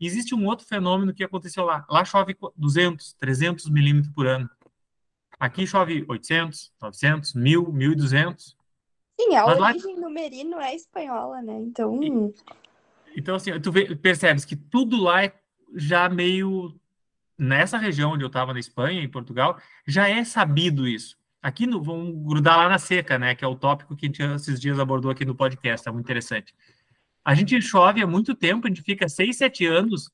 Existe 0.00 0.36
um 0.36 0.46
outro 0.46 0.64
fenômeno 0.64 1.12
que 1.12 1.24
aconteceu 1.24 1.64
lá. 1.64 1.84
Lá 1.90 2.04
chove 2.04 2.36
200, 2.56 3.14
300 3.14 3.68
milímetros 3.68 4.14
por 4.14 4.28
ano. 4.28 4.48
Aqui 5.40 5.66
chove 5.66 6.04
800, 6.06 6.70
900, 6.82 7.32
1000, 7.32 7.72
1200. 7.72 8.56
Sim, 9.18 9.34
a 9.34 9.46
Mas 9.46 9.58
origem 9.58 9.94
lá... 9.96 10.02
do 10.02 10.10
merino 10.10 10.60
é 10.60 10.74
espanhola, 10.74 11.40
né? 11.40 11.58
Então. 11.60 11.98
E, 12.02 12.34
então, 13.16 13.36
assim, 13.36 13.58
tu 13.58 13.72
vê, 13.72 13.96
percebes 13.96 14.44
que 14.44 14.54
tudo 14.54 15.02
lá 15.02 15.24
é 15.24 15.32
já 15.74 16.10
meio. 16.10 16.78
Nessa 17.38 17.78
região 17.78 18.12
onde 18.12 18.22
eu 18.22 18.26
estava 18.26 18.52
na 18.52 18.60
Espanha, 18.60 19.02
em 19.02 19.08
Portugal, 19.08 19.58
já 19.86 20.06
é 20.06 20.22
sabido 20.24 20.86
isso. 20.86 21.16
Aqui 21.42 21.66
no, 21.66 21.82
vamos 21.82 22.22
grudar 22.26 22.58
lá 22.58 22.68
na 22.68 22.78
seca, 22.78 23.18
né? 23.18 23.34
Que 23.34 23.42
é 23.42 23.48
o 23.48 23.56
tópico 23.56 23.96
que 23.96 24.04
a 24.04 24.08
gente 24.08 24.22
esses 24.22 24.60
dias 24.60 24.78
abordou 24.78 25.10
aqui 25.10 25.24
no 25.24 25.34
podcast, 25.34 25.88
é 25.88 25.90
muito 25.90 26.04
interessante. 26.04 26.54
A 27.24 27.34
gente 27.34 27.58
chove 27.62 28.02
há 28.02 28.06
muito 28.06 28.34
tempo, 28.34 28.66
a 28.66 28.68
gente 28.68 28.82
fica 28.82 29.08
seis, 29.08 29.38
sete 29.38 29.64
anos 29.64 30.10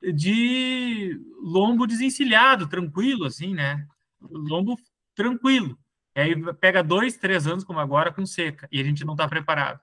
de 0.00 1.20
lombo 1.42 1.88
desencilhado, 1.88 2.68
tranquilo, 2.68 3.24
assim, 3.24 3.52
né? 3.52 3.84
Lombo 4.30 4.76
tranquilo. 5.14 5.78
E 6.16 6.20
aí 6.20 6.54
pega 6.54 6.82
dois, 6.82 7.16
três 7.16 7.46
anos, 7.46 7.64
como 7.64 7.80
agora, 7.80 8.12
com 8.12 8.24
seca, 8.24 8.68
e 8.70 8.80
a 8.80 8.84
gente 8.84 9.04
não 9.04 9.14
está 9.14 9.28
preparado. 9.28 9.80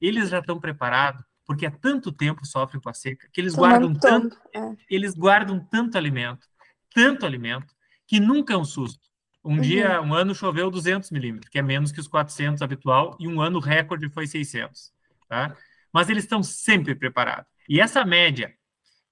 Eles 0.00 0.30
já 0.30 0.38
estão 0.38 0.58
preparados, 0.58 1.22
porque 1.46 1.66
há 1.66 1.70
tanto 1.70 2.12
tempo 2.12 2.46
sofrem 2.46 2.80
com 2.80 2.88
a 2.88 2.94
seca, 2.94 3.28
que 3.32 3.40
eles 3.40 3.54
guardam 3.54 3.92
tanto, 3.94 4.36
é. 4.54 4.76
eles 4.90 5.14
guardam 5.14 5.60
tanto 5.70 5.98
alimento, 5.98 6.46
tanto 6.94 7.26
alimento, 7.26 7.74
que 8.06 8.18
nunca 8.18 8.54
é 8.54 8.56
um 8.56 8.64
susto. 8.64 9.08
Um 9.44 9.54
uhum. 9.54 9.60
dia, 9.60 10.00
um 10.02 10.14
ano 10.14 10.34
choveu 10.34 10.70
200 10.70 11.10
milímetros, 11.10 11.50
que 11.50 11.58
é 11.58 11.62
menos 11.62 11.92
que 11.92 12.00
os 12.00 12.08
400 12.08 12.60
habitual, 12.62 13.16
e 13.20 13.28
um 13.28 13.40
ano 13.40 13.60
recorde 13.60 14.08
foi 14.08 14.26
600, 14.26 14.92
tá? 15.28 15.56
Mas 15.92 16.08
eles 16.08 16.24
estão 16.24 16.42
sempre 16.42 16.94
preparados. 16.94 17.46
E 17.68 17.80
essa 17.80 18.04
média, 18.04 18.52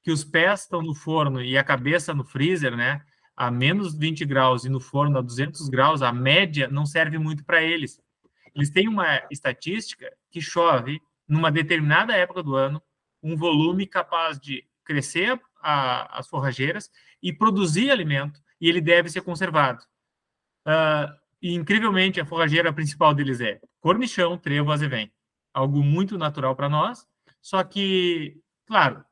que 0.03 0.11
os 0.11 0.25
pés 0.25 0.63
estão 0.63 0.83
no 0.83 0.95
forno 0.95 1.43
e 1.43 1.57
a 1.57 1.65
cabeça 1.65 2.15
no 2.15 2.25
freezer, 2.25 2.77
né? 2.77 3.03
A 3.37 3.51
menos 3.51 3.95
20 3.95 4.25
graus 4.25 4.65
e 4.65 4.69
no 4.69 4.81
forno 4.81 5.19
a 5.19 5.23
200 5.23 5.69
graus, 5.69 6.01
a 6.01 6.13
média 6.13 6.69
não 6.69 6.87
serve 6.87 7.19
muito 7.19 7.45
para 7.45 7.63
eles. 7.63 8.01
Eles 8.55 8.71
têm 8.71 8.89
uma 8.89 9.23
estatística 9.31 10.11
que 10.31 10.41
chove 10.41 11.01
numa 11.29 11.53
determinada 11.53 12.15
época 12.15 12.43
do 12.43 12.55
ano 12.55 12.81
um 13.23 13.37
volume 13.37 13.87
capaz 13.87 14.39
de 14.39 14.65
crescer 14.85 15.39
a, 15.61 16.19
as 16.19 16.29
forrageiras 16.29 16.91
e 17.23 17.33
produzir 17.33 17.91
alimento, 17.91 18.41
e 18.61 18.69
ele 18.69 18.81
deve 18.81 19.11
ser 19.11 19.21
conservado. 19.23 19.83
Uh, 20.67 21.13
e, 21.43 21.55
incrivelmente, 21.55 22.21
a 22.21 22.25
forrageira 22.25 22.73
principal 22.73 23.13
deles 23.13 23.41
é 23.41 23.61
cornichão, 23.81 24.39
trevo, 24.39 24.73
azevém. 24.73 25.13
Algo 25.53 25.83
muito 25.83 26.17
natural 26.17 26.55
para 26.55 26.69
nós, 26.69 27.07
só 27.43 27.63
que, 27.65 28.41
claro, 28.67 29.05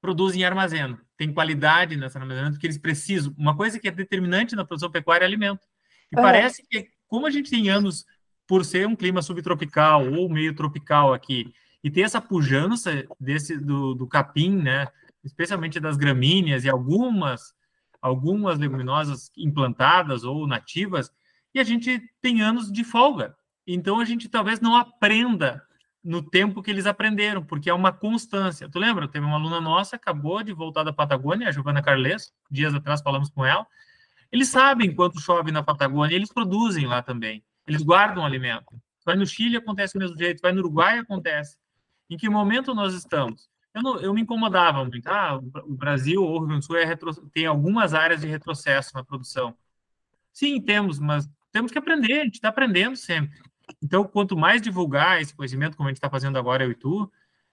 produzem 0.00 0.44
armazenam. 0.44 0.98
Tem 1.22 1.32
qualidade 1.32 1.96
nesse 1.96 2.18
armazenamento 2.18 2.58
que 2.58 2.66
eles 2.66 2.78
precisam. 2.78 3.32
Uma 3.38 3.56
coisa 3.56 3.78
que 3.78 3.86
é 3.86 3.92
determinante 3.92 4.56
na 4.56 4.64
produção 4.64 4.90
pecuária 4.90 5.24
é 5.24 5.28
alimento. 5.28 5.64
E 6.10 6.18
é. 6.18 6.20
parece 6.20 6.66
que, 6.68 6.88
como 7.06 7.28
a 7.28 7.30
gente 7.30 7.48
tem 7.48 7.70
anos, 7.70 8.04
por 8.44 8.64
ser 8.64 8.88
um 8.88 8.96
clima 8.96 9.22
subtropical 9.22 10.12
ou 10.12 10.28
meio 10.28 10.52
tropical 10.52 11.14
aqui, 11.14 11.54
e 11.84 11.88
ter 11.88 12.00
essa 12.00 12.20
pujança 12.20 13.06
desse, 13.20 13.56
do, 13.56 13.94
do 13.94 14.04
capim, 14.08 14.56
né, 14.56 14.88
especialmente 15.22 15.78
das 15.78 15.96
gramíneas 15.96 16.64
e 16.64 16.68
algumas 16.68 17.54
algumas 18.00 18.58
leguminosas 18.58 19.30
implantadas 19.36 20.24
ou 20.24 20.44
nativas, 20.44 21.08
e 21.54 21.60
a 21.60 21.62
gente 21.62 22.02
tem 22.20 22.42
anos 22.42 22.72
de 22.72 22.82
folga. 22.82 23.36
Então 23.64 24.00
a 24.00 24.04
gente 24.04 24.28
talvez 24.28 24.60
não 24.60 24.74
aprenda 24.74 25.62
no 26.04 26.22
tempo 26.22 26.62
que 26.62 26.70
eles 26.70 26.86
aprenderam, 26.86 27.44
porque 27.44 27.70
é 27.70 27.74
uma 27.74 27.92
constância. 27.92 28.68
Tu 28.68 28.78
lembra? 28.78 29.06
Teve 29.06 29.24
uma 29.24 29.36
aluna 29.36 29.60
nossa, 29.60 29.96
acabou 29.96 30.42
de 30.42 30.52
voltar 30.52 30.82
da 30.82 30.92
Patagônia, 30.92 31.48
a 31.48 31.52
Giovana 31.52 31.82
Carles, 31.82 32.32
dias 32.50 32.74
atrás 32.74 33.00
falamos 33.00 33.30
com 33.30 33.44
ela. 33.44 33.66
Eles 34.30 34.48
sabem 34.48 34.94
quanto 34.94 35.20
chove 35.20 35.52
na 35.52 35.62
Patagônia, 35.62 36.16
eles 36.16 36.32
produzem 36.32 36.86
lá 36.86 37.02
também. 37.02 37.44
Eles 37.66 37.82
guardam 37.82 38.24
alimento. 38.24 38.74
Vai 39.04 39.14
no 39.16 39.26
Chile, 39.26 39.56
acontece 39.56 39.94
do 39.94 40.00
mesmo 40.00 40.16
jeito. 40.16 40.40
Vai 40.40 40.52
no 40.52 40.60
Uruguai, 40.60 40.98
acontece. 40.98 41.56
Em 42.08 42.16
que 42.16 42.28
momento 42.28 42.74
nós 42.74 42.94
estamos? 42.94 43.50
eu, 43.74 43.82
não, 43.82 44.00
eu 44.00 44.14
me 44.14 44.20
incomodava 44.20 44.84
muito. 44.84 45.06
Ah, 45.08 45.36
o 45.36 45.74
Brasil 45.74 46.22
ou 46.22 46.36
o 46.36 46.38
Rio 46.38 46.48
Grande 46.48 46.60
do 46.60 46.66
Sul 46.66 46.76
é 46.76 46.84
retro, 46.84 47.14
tem 47.30 47.46
algumas 47.46 47.94
áreas 47.94 48.20
de 48.20 48.26
retrocesso 48.26 48.90
na 48.94 49.04
produção. 49.04 49.56
Sim, 50.32 50.60
temos, 50.60 50.98
mas 50.98 51.28
temos 51.50 51.72
que 51.72 51.78
aprender, 51.78 52.20
a 52.20 52.24
gente 52.24 52.34
está 52.34 52.48
aprendendo 52.48 52.96
sempre. 52.96 53.38
Então, 53.82 54.04
quanto 54.04 54.36
mais 54.36 54.60
divulgar 54.60 55.20
esse 55.20 55.34
conhecimento, 55.34 55.76
como 55.76 55.88
a 55.88 55.90
gente 55.90 55.98
está 55.98 56.10
fazendo 56.10 56.38
agora, 56.38 56.64
eu 56.64 56.70
e 56.70 56.74
tu, 56.74 57.10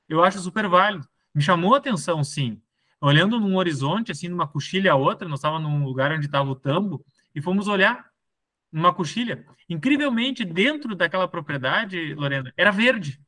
eu 0.07 0.23
acho 0.23 0.39
super 0.39 0.67
válido. 0.67 1.07
Me 1.33 1.41
chamou 1.41 1.75
a 1.75 1.77
atenção, 1.77 2.23
sim. 2.23 2.61
Olhando 3.01 3.39
num 3.39 3.55
horizonte, 3.55 4.11
assim, 4.11 4.27
numa 4.27 4.47
coxilha 4.47 4.93
a 4.93 4.95
outra, 4.95 5.27
nós 5.27 5.39
estávamos 5.39 5.69
num 5.69 5.85
lugar 5.85 6.11
onde 6.11 6.25
estava 6.25 6.49
o 6.49 6.55
tambo, 6.55 7.05
e 7.33 7.41
fomos 7.41 7.67
olhar 7.67 8.09
numa 8.71 8.93
coxilha. 8.93 9.45
Incrivelmente, 9.69 10.43
dentro 10.43 10.95
daquela 10.95 11.27
propriedade, 11.27 12.13
Lorena, 12.13 12.53
era 12.57 12.71
verde. 12.71 13.19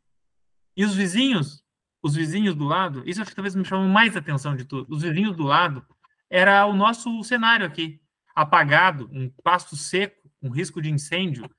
E 0.75 0.83
os 0.83 0.95
vizinhos 0.95 1.63
os 2.01 2.15
vizinhos 2.15 2.55
do 2.55 2.65
lado, 2.65 3.03
isso 3.05 3.21
acho 3.21 3.29
que 3.29 3.35
talvez 3.35 3.55
me 3.55 3.63
chamou 3.63 3.87
mais 3.87 4.17
atenção 4.17 4.55
de 4.55 4.65
tudo. 4.65 4.93
Os 4.93 5.03
vizinhos 5.03 5.35
do 5.35 5.43
lado 5.43 5.85
era 6.29 6.65
o 6.65 6.73
nosso 6.73 7.23
cenário 7.23 7.65
aqui, 7.65 8.01
apagado, 8.33 9.09
um 9.11 9.29
pasto 9.43 9.75
seco, 9.75 10.29
um 10.41 10.49
risco 10.49 10.81
de 10.81 10.89
incêndio. 10.89 11.49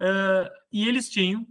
Uh, 0.00 0.48
e 0.72 0.88
eles 0.88 1.08
tinham, 1.08 1.46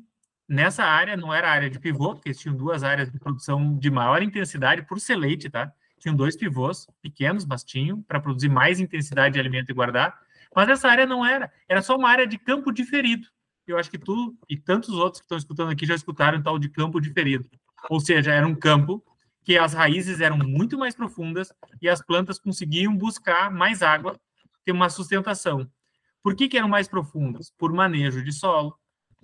nessa 0.48 0.84
área, 0.84 1.18
não 1.18 1.34
era 1.34 1.50
área 1.50 1.70
de 1.70 1.80
pivô, 1.80 2.14
porque 2.14 2.30
eles 2.30 2.40
tinham 2.40 2.56
duas 2.56 2.84
áreas 2.84 3.12
de 3.12 3.20
produção 3.20 3.78
de 3.78 3.90
maior 3.90 4.22
intensidade 4.22 4.84
por 4.84 5.00
seleite, 5.00 5.50
tá? 5.50 5.72
Tinham 6.00 6.16
dois 6.16 6.36
pivôs 6.36 6.86
pequenos, 7.02 7.46
mas 7.46 7.64
tinham, 7.64 8.02
para 8.04 8.20
produzir 8.20 8.50
mais 8.50 8.80
intensidade 8.80 9.34
de 9.34 9.40
alimento 9.40 9.70
e 9.70 9.74
guardar. 9.74 10.18
Mas 10.56 10.70
essa 10.70 10.88
área 10.88 11.06
não 11.06 11.26
era, 11.26 11.52
era 11.68 11.82
só 11.82 11.96
uma 11.98 12.10
área 12.10 12.28
de 12.28 12.38
campo 12.38 12.72
diferido. 12.72 13.28
Eu 13.68 13.78
acho 13.80 13.90
que 13.90 13.98
tu 13.98 14.36
e 14.48 14.56
tantos 14.56 14.90
outros 14.90 15.20
que 15.20 15.26
estão 15.26 15.38
escutando 15.38 15.72
aqui 15.72 15.86
já 15.86 15.96
escutaram 15.96 16.42
tal 16.42 16.60
de 16.60 16.70
campo 16.70 17.02
diferido. 17.02 17.50
Ou 17.90 18.00
seja, 18.00 18.32
era 18.32 18.48
um 18.48 18.56
campo 18.56 19.04
que 19.44 19.58
as 19.58 19.74
raízes 19.74 20.22
eram 20.22 20.38
muito 20.38 20.78
mais 20.78 20.96
profundas 20.96 21.52
e 21.82 21.90
as 21.90 22.02
plantas 22.02 22.40
conseguiam 22.40 22.96
buscar 22.96 23.52
mais 23.52 23.82
água, 23.82 24.20
ter 24.64 24.72
uma 24.72 24.90
sustentação. 24.90 25.70
Por 26.26 26.36
que, 26.36 26.48
que 26.48 26.58
eram 26.58 26.68
mais 26.68 26.88
profundas? 26.88 27.54
Por 27.56 27.72
manejo 27.72 28.24
de 28.24 28.32
solo, 28.32 28.76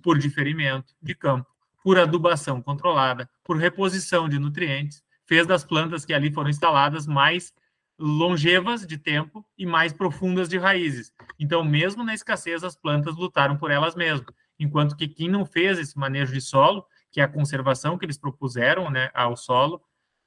por 0.04 0.16
diferimento 0.16 0.94
de 1.02 1.16
campo, 1.16 1.50
por 1.82 1.98
adubação 1.98 2.62
controlada, 2.62 3.28
por 3.42 3.56
reposição 3.56 4.28
de 4.28 4.38
nutrientes, 4.38 5.02
fez 5.26 5.44
das 5.44 5.64
plantas 5.64 6.04
que 6.04 6.14
ali 6.14 6.32
foram 6.32 6.48
instaladas 6.48 7.04
mais 7.04 7.52
longevas 7.98 8.86
de 8.86 8.96
tempo 8.96 9.44
e 9.58 9.66
mais 9.66 9.92
profundas 9.92 10.48
de 10.48 10.58
raízes. 10.58 11.12
Então, 11.40 11.64
mesmo 11.64 12.04
na 12.04 12.14
escassez, 12.14 12.62
as 12.62 12.76
plantas 12.76 13.16
lutaram 13.16 13.56
por 13.56 13.72
elas 13.72 13.96
mesmas, 13.96 14.32
enquanto 14.56 14.96
que 14.96 15.08
quem 15.08 15.28
não 15.28 15.44
fez 15.44 15.80
esse 15.80 15.98
manejo 15.98 16.32
de 16.32 16.40
solo 16.40 16.86
que 17.10 17.20
é 17.20 17.24
a 17.24 17.28
conservação 17.28 17.98
que 17.98 18.04
eles 18.04 18.16
propuseram 18.16 18.88
né, 18.88 19.10
ao 19.12 19.36
solo, 19.36 19.82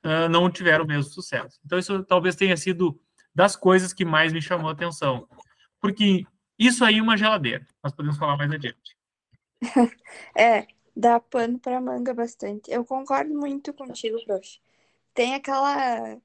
uh, 0.05 0.27
não 0.29 0.51
tiveram 0.51 0.83
o 0.83 0.87
mesmo 0.87 1.09
sucesso. 1.09 1.57
Então, 1.65 1.79
isso 1.79 2.03
talvez 2.03 2.35
tenha 2.35 2.57
sido 2.57 2.99
das 3.33 3.55
coisas 3.55 3.93
que 3.93 4.03
mais 4.03 4.33
me 4.33 4.41
chamou 4.41 4.67
a 4.67 4.73
atenção. 4.73 5.25
Porque 5.79 6.25
isso 6.57 6.83
aí 6.85 6.97
é 6.97 7.01
uma 7.01 7.17
geladeira. 7.17 7.65
Nós 7.83 7.93
podemos 7.93 8.17
falar 8.17 8.37
mais 8.37 8.51
adiante. 8.51 8.95
é, 10.35 10.67
dá 10.95 11.19
pano 11.19 11.59
para 11.59 11.81
manga 11.81 12.13
bastante. 12.13 12.71
Eu 12.71 12.85
concordo 12.85 13.33
muito 13.33 13.73
contigo, 13.73 14.23
prof. 14.25 14.59
Tem 15.13 15.35
aquela 15.35 16.17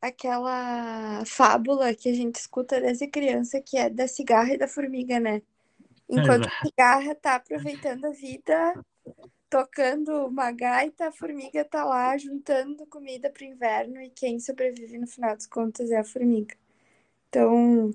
aquela 0.00 1.24
fábula 1.24 1.94
que 1.94 2.08
a 2.08 2.12
gente 2.12 2.34
escuta 2.34 2.80
desde 2.80 3.06
criança 3.06 3.60
que 3.60 3.78
é 3.78 3.88
da 3.88 4.08
cigarra 4.08 4.54
e 4.54 4.58
da 4.58 4.66
formiga, 4.66 5.20
né? 5.20 5.42
Enquanto 6.08 6.46
a 6.48 6.66
cigarra 6.66 7.14
tá 7.14 7.36
aproveitando 7.36 8.04
a 8.06 8.10
vida, 8.10 8.84
tocando 9.48 10.26
uma 10.26 10.50
gaita, 10.50 11.08
a 11.08 11.12
formiga 11.12 11.64
tá 11.64 11.84
lá 11.84 12.18
juntando 12.18 12.84
comida 12.86 13.30
para 13.30 13.44
o 13.44 13.46
inverno 13.46 14.00
e 14.02 14.10
quem 14.10 14.40
sobrevive 14.40 14.98
no 14.98 15.06
final 15.06 15.34
das 15.34 15.46
contas 15.46 15.90
é 15.90 15.98
a 15.98 16.04
formiga. 16.04 16.56
Então. 17.28 17.92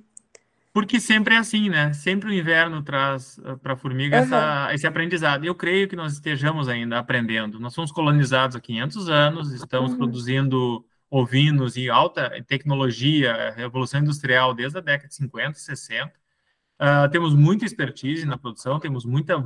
Porque 0.78 1.00
sempre 1.00 1.34
é 1.34 1.40
assim, 1.40 1.70
né? 1.70 1.92
Sempre 1.92 2.30
o 2.30 2.32
inverno 2.32 2.84
traz 2.84 3.40
eh, 3.44 3.56
para 3.56 3.74
a 3.74 3.76
formiga 3.76 4.16
uhum. 4.16 4.22
essa, 4.22 4.74
esse 4.76 4.86
aprendizado. 4.86 5.44
Eu 5.44 5.56
creio 5.56 5.88
que 5.88 5.96
nós 5.96 6.14
estejamos 6.14 6.70
ainda 6.70 7.00
aprendendo. 7.00 7.60
Nós 7.60 7.74
somos 7.74 7.92
colonizados 7.92 8.56
há 8.56 8.60
500 8.62 9.10
anos, 9.10 9.52
estamos 9.54 9.94
uhum. 9.94 9.98
produzindo 9.98 10.86
ovinos 11.10 11.78
e 11.78 11.90
alta 11.90 12.30
tecnologia, 12.46 13.56
revolução 13.58 14.02
industrial 14.02 14.54
desde 14.54 14.78
a 14.78 14.82
década 14.82 15.08
de 15.08 15.16
50, 15.16 15.58
60. 15.58 16.14
Uh, 16.80 17.10
temos 17.10 17.34
muita 17.34 17.66
expertise 17.66 18.24
na 18.28 18.38
produção, 18.38 18.80
temos 18.80 19.04
muita 19.04 19.44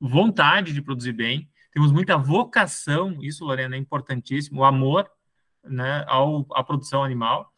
vontade 0.00 0.72
de 0.72 0.82
produzir 0.82 1.12
bem, 1.12 1.48
temos 1.72 1.92
muita 1.92 2.18
vocação, 2.18 3.16
isso, 3.22 3.44
Lorena, 3.44 3.76
é 3.76 3.78
importantíssimo, 3.78 4.62
o 4.62 4.64
amor 4.64 5.08
né, 5.62 6.04
ao, 6.08 6.44
à 6.54 6.64
produção 6.64 7.04
animal. 7.04 7.54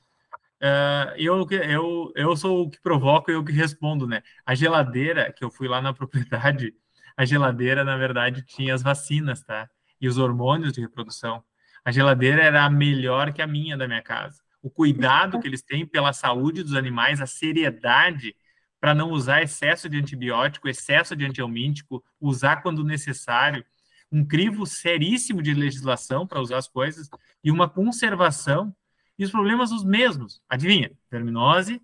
Uh, 0.62 1.10
eu, 1.16 1.44
eu, 1.50 2.12
eu 2.14 2.36
sou 2.36 2.62
o 2.62 2.70
que 2.70 2.80
provoco 2.80 3.28
e 3.30 3.34
eu 3.34 3.42
que 3.42 3.50
respondo, 3.50 4.06
né? 4.06 4.22
A 4.46 4.54
geladeira, 4.54 5.32
que 5.32 5.44
eu 5.44 5.50
fui 5.50 5.66
lá 5.66 5.82
na 5.82 5.92
propriedade, 5.92 6.72
a 7.16 7.24
geladeira, 7.24 7.82
na 7.82 7.96
verdade, 7.96 8.44
tinha 8.46 8.72
as 8.72 8.82
vacinas, 8.82 9.42
tá? 9.42 9.68
E 10.00 10.06
os 10.06 10.18
hormônios 10.18 10.72
de 10.72 10.80
reprodução. 10.80 11.42
A 11.84 11.90
geladeira 11.90 12.42
era 12.42 12.70
melhor 12.70 13.32
que 13.32 13.42
a 13.42 13.46
minha 13.46 13.76
da 13.76 13.88
minha 13.88 14.02
casa. 14.02 14.40
O 14.62 14.70
cuidado 14.70 15.40
que 15.40 15.48
eles 15.48 15.62
têm 15.62 15.84
pela 15.84 16.12
saúde 16.12 16.62
dos 16.62 16.74
animais, 16.74 17.20
a 17.20 17.26
seriedade 17.26 18.36
para 18.80 18.94
não 18.94 19.10
usar 19.10 19.42
excesso 19.42 19.88
de 19.88 19.96
antibiótico, 19.96 20.68
excesso 20.68 21.16
de 21.16 21.24
antihelmíntico, 21.24 22.04
usar 22.20 22.62
quando 22.62 22.84
necessário, 22.84 23.64
um 24.10 24.24
crivo 24.24 24.66
seríssimo 24.66 25.42
de 25.42 25.54
legislação 25.54 26.26
para 26.26 26.40
usar 26.40 26.58
as 26.58 26.68
coisas 26.68 27.08
e 27.42 27.50
uma 27.50 27.68
conservação 27.68 28.74
e 29.18 29.24
os 29.24 29.30
problemas 29.30 29.70
os 29.70 29.84
mesmos. 29.84 30.40
Adivinha? 30.48 30.92
Verminose, 31.10 31.80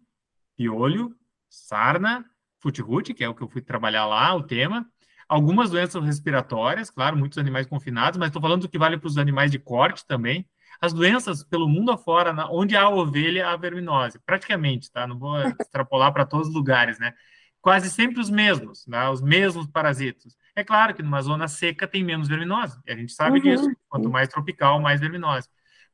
piolho, 0.56 1.14
sarna, 1.49 2.25
futirute, 2.61 3.14
que 3.14 3.25
é 3.25 3.28
o 3.28 3.35
que 3.35 3.42
eu 3.42 3.49
fui 3.49 3.62
trabalhar 3.62 4.06
lá, 4.06 4.35
o 4.35 4.42
tema, 4.42 4.87
algumas 5.28 5.70
doenças 5.70 6.02
respiratórias, 6.04 6.90
claro, 6.90 7.16
muitos 7.16 7.38
animais 7.38 7.66
confinados, 7.66 8.18
mas 8.18 8.28
estou 8.28 8.42
falando 8.42 8.62
do 8.62 8.68
que 8.68 8.78
vale 8.78 8.99
para 8.99 9.06
os 9.06 9.18
animais 9.18 9.50
de 9.50 9.58
corte 9.58 10.06
também, 10.06 10.49
as 10.80 10.92
doenças 10.92 11.42
pelo 11.44 11.68
mundo 11.68 11.90
afora, 11.90 12.32
na, 12.32 12.50
onde 12.50 12.76
há 12.76 12.88
ovelha, 12.88 13.49
há 13.49 13.56
verminose, 13.56 14.18
praticamente, 14.25 14.90
tá? 14.90 15.06
Não 15.06 15.18
vou 15.18 15.38
extrapolar 15.61 16.12
para 16.12 16.25
todos 16.25 16.49
os 16.49 16.54
lugares, 16.54 16.99
né? 16.99 17.12
Quase 17.61 17.90
sempre 17.90 18.20
os 18.20 18.30
mesmos, 18.30 18.87
né? 18.87 19.08
os 19.08 19.20
mesmos 19.20 19.66
parasitos. 19.66 20.37
É 20.54 20.62
claro 20.62 20.94
que 20.94 21.02
numa 21.02 21.20
zona 21.20 21.49
seca 21.49 21.87
tem 21.87 22.04
menos 22.04 22.28
verminose, 22.28 22.78
e 22.87 22.92
a 22.92 22.97
gente 22.97 23.12
sabe 23.12 23.38
uhum. 23.38 23.44
disso. 23.44 23.70
Quanto 23.88 24.08
mais 24.08 24.28
tropical, 24.28 24.80
mais 24.80 25.00
verminose. 25.00 25.49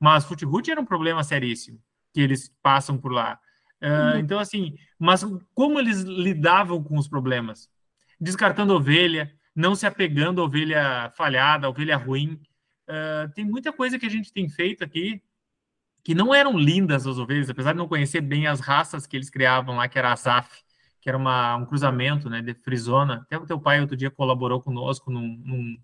Mas 0.04 0.24
Futirut 0.24 0.70
era 0.70 0.80
um 0.80 0.84
problema 0.84 1.24
seríssimo 1.24 1.80
que 2.12 2.20
eles 2.20 2.52
passam 2.62 2.96
por 2.96 3.12
lá. 3.12 3.38
Uh, 3.82 3.86
uhum. 3.86 4.18
Então, 4.18 4.38
assim, 4.38 4.76
mas 4.98 5.24
como 5.54 5.78
eles 5.78 6.02
lidavam 6.02 6.82
com 6.82 6.96
os 6.96 7.08
problemas? 7.08 7.68
Descartando 8.20 8.74
ovelha, 8.74 9.32
não 9.54 9.74
se 9.74 9.86
apegando 9.86 10.40
à 10.40 10.44
ovelha 10.44 11.12
falhada, 11.16 11.66
à 11.66 11.70
ovelha 11.70 11.96
ruim, 11.96 12.40
Uh, 12.84 13.32
tem 13.32 13.44
muita 13.44 13.72
coisa 13.72 13.98
que 13.98 14.04
a 14.04 14.10
gente 14.10 14.32
tem 14.32 14.48
feito 14.48 14.84
aqui 14.84 15.22
que 16.02 16.14
não 16.14 16.34
eram 16.34 16.58
lindas 16.58 17.06
as 17.06 17.16
ovelhas, 17.16 17.48
apesar 17.48 17.72
de 17.72 17.78
não 17.78 17.88
conhecer 17.88 18.20
bem 18.20 18.46
as 18.46 18.60
raças 18.60 19.06
que 19.06 19.16
eles 19.16 19.30
criavam 19.30 19.76
lá, 19.76 19.88
que 19.88 19.98
era 19.98 20.10
a 20.10 20.12
Azaf, 20.12 20.62
que 21.00 21.08
era 21.08 21.16
uma, 21.16 21.56
um 21.56 21.64
cruzamento 21.64 22.28
né, 22.28 22.42
de 22.42 22.52
frisona. 22.52 23.22
Até 23.22 23.38
o 23.38 23.46
teu 23.46 23.58
pai 23.58 23.80
outro 23.80 23.96
dia 23.96 24.10
colaborou 24.10 24.60
conosco 24.60 25.10
num, 25.10 25.26
num, 25.42 25.78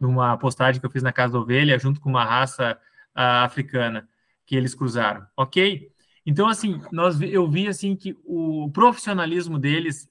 numa 0.00 0.36
postagem 0.36 0.80
que 0.80 0.86
eu 0.86 0.90
fiz 0.90 1.02
na 1.02 1.12
Casa 1.12 1.34
da 1.34 1.38
Ovelha, 1.38 1.78
junto 1.78 2.00
com 2.00 2.10
uma 2.10 2.24
raça 2.24 2.76
uh, 3.16 3.44
africana 3.44 4.08
que 4.44 4.54
eles 4.54 4.74
cruzaram, 4.74 5.26
ok? 5.36 5.90
Então, 6.24 6.48
assim, 6.48 6.80
nós, 6.92 7.20
eu 7.20 7.48
vi 7.48 7.68
assim 7.68 7.96
que 7.96 8.16
o 8.24 8.70
profissionalismo 8.72 9.58
deles 9.58 10.08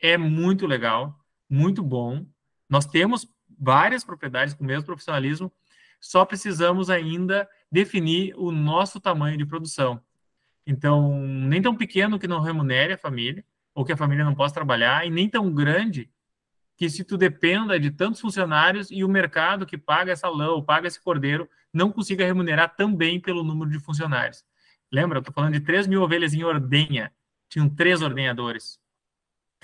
é 0.00 0.16
muito 0.16 0.66
legal, 0.66 1.18
muito 1.48 1.82
bom. 1.82 2.26
Nós 2.68 2.86
temos 2.86 3.26
várias 3.58 4.04
propriedades 4.04 4.54
com 4.54 4.64
o 4.64 4.66
mesmo 4.66 4.84
profissionalismo, 4.84 5.50
só 6.00 6.24
precisamos 6.24 6.90
ainda 6.90 7.48
definir 7.72 8.34
o 8.36 8.52
nosso 8.52 9.00
tamanho 9.00 9.38
de 9.38 9.46
produção. 9.46 10.00
Então, 10.66 11.18
nem 11.18 11.62
tão 11.62 11.74
pequeno 11.74 12.18
que 12.18 12.28
não 12.28 12.40
remunere 12.40 12.92
a 12.92 12.98
família, 12.98 13.44
ou 13.74 13.84
que 13.84 13.92
a 13.92 13.96
família 13.96 14.24
não 14.24 14.34
possa 14.34 14.54
trabalhar, 14.54 15.06
e 15.06 15.10
nem 15.10 15.28
tão 15.28 15.52
grande 15.52 16.10
que 16.76 16.88
se 16.90 17.04
tu 17.04 17.16
dependa 17.16 17.78
de 17.78 17.90
tantos 17.90 18.20
funcionários 18.20 18.90
e 18.90 19.04
o 19.04 19.08
mercado 19.08 19.66
que 19.66 19.78
paga 19.78 20.12
essa 20.12 20.28
lã 20.28 20.50
ou 20.50 20.62
paga 20.62 20.88
esse 20.88 21.00
cordeiro 21.00 21.48
não 21.72 21.90
consiga 21.90 22.24
remunerar 22.24 22.74
também 22.76 23.20
pelo 23.20 23.44
número 23.44 23.70
de 23.70 23.78
funcionários. 23.78 24.44
Lembra, 24.90 25.18
eu 25.18 25.20
estou 25.20 25.34
falando 25.34 25.54
de 25.54 25.60
3 25.60 25.86
mil 25.86 26.02
ovelhas 26.02 26.34
em 26.34 26.44
ordenha, 26.44 27.12
tinham 27.48 27.68
três 27.68 28.02
ordenhadores 28.02 28.78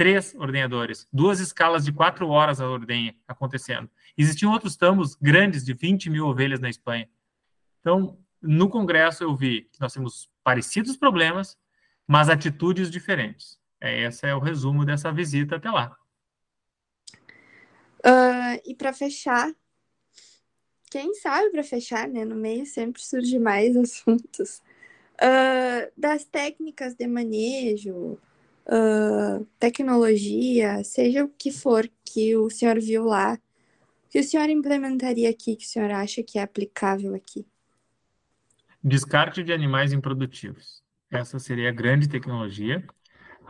três 0.00 0.35
ordenhadores, 0.35 1.06
duas 1.12 1.40
escalas 1.40 1.85
de 1.85 1.92
quatro 1.92 2.26
horas 2.30 2.58
a 2.58 2.66
ordenha 2.66 3.14
acontecendo. 3.28 3.87
Existiam 4.16 4.50
outros 4.50 4.74
tambos 4.74 5.14
grandes 5.14 5.62
de 5.62 5.74
20 5.74 6.08
mil 6.08 6.26
ovelhas 6.26 6.58
na 6.58 6.70
Espanha. 6.70 7.06
Então, 7.80 8.18
no 8.40 8.70
Congresso 8.70 9.22
eu 9.22 9.37
vi 9.37 9.68
que 9.70 9.78
nós 9.78 9.92
temos 9.92 10.30
parecidos 10.42 10.96
problemas, 10.96 11.58
mas 12.08 12.30
atitudes 12.30 12.90
diferentes. 12.90 13.58
É, 13.78 14.04
esse 14.04 14.26
é 14.26 14.35
o 14.35 14.38
resumo 14.38 14.87
dessa 14.87 15.12
visita 15.12 15.56
até 15.56 15.70
lá. 15.70 15.94
Uh, 18.04 18.60
e 18.64 18.74
para 18.74 18.92
fechar, 18.92 19.52
quem 20.90 21.14
sabe 21.14 21.50
para 21.50 21.62
fechar, 21.62 22.08
né? 22.08 22.24
No 22.24 22.34
meio 22.34 22.66
sempre 22.66 23.02
surge 23.02 23.38
mais 23.38 23.76
assuntos. 23.78 24.60
Uh, 25.22 25.90
das 25.96 26.24
técnicas 26.24 26.94
de 26.94 27.06
manejo, 27.06 28.18
uh, 28.66 29.46
tecnologia, 29.58 30.82
seja 30.82 31.24
o 31.24 31.28
que 31.28 31.52
for 31.52 31.88
que 32.04 32.34
o 32.36 32.48
senhor 32.48 32.80
viu 32.80 33.04
lá, 33.04 33.38
que 34.08 34.18
o 34.18 34.24
senhor 34.24 34.48
implementaria 34.48 35.28
aqui, 35.30 35.56
que 35.56 35.64
o 35.64 35.68
senhor 35.68 35.90
acha 35.90 36.22
que 36.22 36.38
é 36.38 36.42
aplicável 36.42 37.14
aqui? 37.14 37.46
Descarte 38.82 39.42
de 39.44 39.52
animais 39.52 39.92
improdutivos. 39.92 40.82
Essa 41.10 41.38
seria 41.38 41.68
a 41.68 41.72
grande 41.72 42.08
tecnologia. 42.08 42.82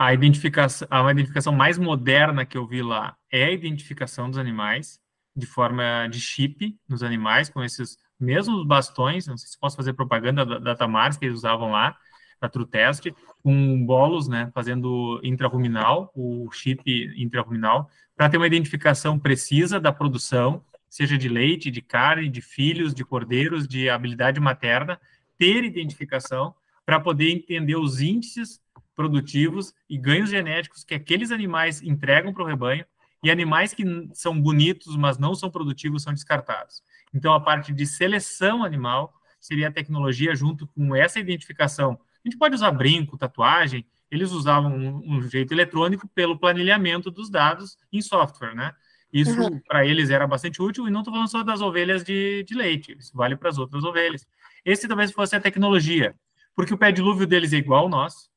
A 0.01 0.15
identificação, 0.15 0.87
a 0.89 1.11
identificação 1.11 1.53
mais 1.53 1.77
moderna 1.77 2.43
que 2.43 2.57
eu 2.57 2.65
vi 2.65 2.81
lá 2.81 3.15
é 3.31 3.43
a 3.43 3.51
identificação 3.51 4.31
dos 4.31 4.39
animais 4.39 4.99
de 5.35 5.45
forma 5.45 6.07
de 6.09 6.19
chip 6.19 6.75
nos 6.89 7.03
animais, 7.03 7.51
com 7.51 7.63
esses 7.63 7.99
mesmos 8.19 8.65
bastões, 8.65 9.27
não 9.27 9.37
sei 9.37 9.47
se 9.47 9.59
posso 9.59 9.77
fazer 9.77 9.93
propaganda 9.93 10.43
da, 10.43 10.57
da 10.57 10.75
Tamars 10.75 11.17
que 11.17 11.25
eles 11.25 11.37
usavam 11.37 11.69
lá, 11.69 11.95
da 12.41 12.49
TrueTest, 12.49 13.13
com 13.43 13.85
bolos, 13.85 14.27
né, 14.27 14.49
fazendo 14.55 15.21
intraruminal, 15.23 16.11
o 16.15 16.49
chip 16.51 16.81
intraruminal, 17.15 17.87
para 18.15 18.27
ter 18.27 18.37
uma 18.37 18.47
identificação 18.47 19.19
precisa 19.19 19.79
da 19.79 19.93
produção, 19.93 20.65
seja 20.89 21.15
de 21.15 21.29
leite, 21.29 21.69
de 21.69 21.79
carne, 21.83 22.27
de 22.27 22.41
filhos, 22.41 22.95
de 22.95 23.05
cordeiros, 23.05 23.67
de 23.67 23.87
habilidade 23.87 24.39
materna, 24.39 24.99
ter 25.37 25.63
identificação 25.63 26.55
para 26.83 26.99
poder 26.99 27.29
entender 27.29 27.75
os 27.75 28.01
índices 28.01 28.59
produtivos 28.95 29.73
e 29.89 29.97
ganhos 29.97 30.29
genéticos 30.29 30.83
que 30.83 30.93
aqueles 30.93 31.31
animais 31.31 31.81
entregam 31.81 32.33
para 32.33 32.43
o 32.43 32.47
rebanho 32.47 32.85
e 33.23 33.29
animais 33.29 33.73
que 33.73 33.83
são 34.13 34.39
bonitos, 34.39 34.95
mas 34.95 35.17
não 35.17 35.35
são 35.35 35.49
produtivos, 35.49 36.03
são 36.03 36.13
descartados. 36.13 36.81
Então, 37.13 37.33
a 37.33 37.39
parte 37.39 37.71
de 37.73 37.85
seleção 37.85 38.63
animal 38.63 39.13
seria 39.39 39.67
a 39.67 39.71
tecnologia 39.71 40.35
junto 40.35 40.67
com 40.67 40.95
essa 40.95 41.19
identificação 41.19 41.99
a 42.23 42.29
gente 42.29 42.37
pode 42.37 42.55
usar 42.55 42.71
brinco, 42.71 43.17
tatuagem, 43.17 43.85
eles 44.09 44.31
usavam 44.31 44.71
um, 44.75 45.17
um 45.17 45.21
jeito 45.23 45.53
eletrônico 45.53 46.07
pelo 46.09 46.37
planilhamento 46.37 47.09
dos 47.09 47.29
dados 47.29 47.77
em 47.91 48.01
software, 48.01 48.55
né? 48.55 48.73
Isso 49.11 49.39
uhum. 49.41 49.59
para 49.67 49.85
eles 49.85 50.09
era 50.09 50.25
bastante 50.27 50.61
útil, 50.61 50.87
e 50.87 50.91
não 50.91 51.01
estou 51.01 51.13
falando 51.13 51.29
só 51.29 51.43
das 51.43 51.61
ovelhas 51.61 52.03
de, 52.03 52.43
de 52.43 52.53
leite, 52.53 52.95
isso 52.97 53.11
vale 53.15 53.35
para 53.35 53.49
as 53.49 53.57
outras 53.57 53.83
ovelhas. 53.83 54.25
Esse 54.63 54.87
talvez 54.87 55.11
fosse 55.11 55.35
a 55.35 55.41
tecnologia, 55.41 56.15
porque 56.55 56.73
o 56.73 56.77
pé 56.77 56.91
dilúvio 56.91 57.25
deles 57.25 57.51
é 57.51 57.57
igual 57.57 57.83
ao 57.83 57.89
nosso, 57.89 58.29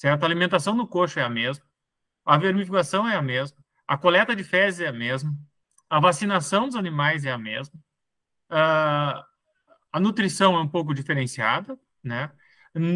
certo? 0.00 0.22
A 0.22 0.26
alimentação 0.26 0.74
no 0.74 0.88
coxo 0.88 1.20
é 1.20 1.22
a 1.22 1.28
mesma, 1.28 1.62
a 2.24 2.38
vermificação 2.38 3.06
é 3.06 3.16
a 3.16 3.22
mesma, 3.22 3.58
a 3.86 3.98
coleta 3.98 4.34
de 4.34 4.42
fezes 4.42 4.80
é 4.80 4.88
a 4.88 4.92
mesma, 4.92 5.30
a 5.90 6.00
vacinação 6.00 6.66
dos 6.66 6.74
animais 6.74 7.26
é 7.26 7.30
a 7.30 7.36
mesma, 7.36 7.78
uh, 8.50 9.22
a 9.92 10.00
nutrição 10.00 10.56
é 10.56 10.60
um 10.60 10.68
pouco 10.68 10.94
diferenciada, 10.94 11.78
né? 12.02 12.30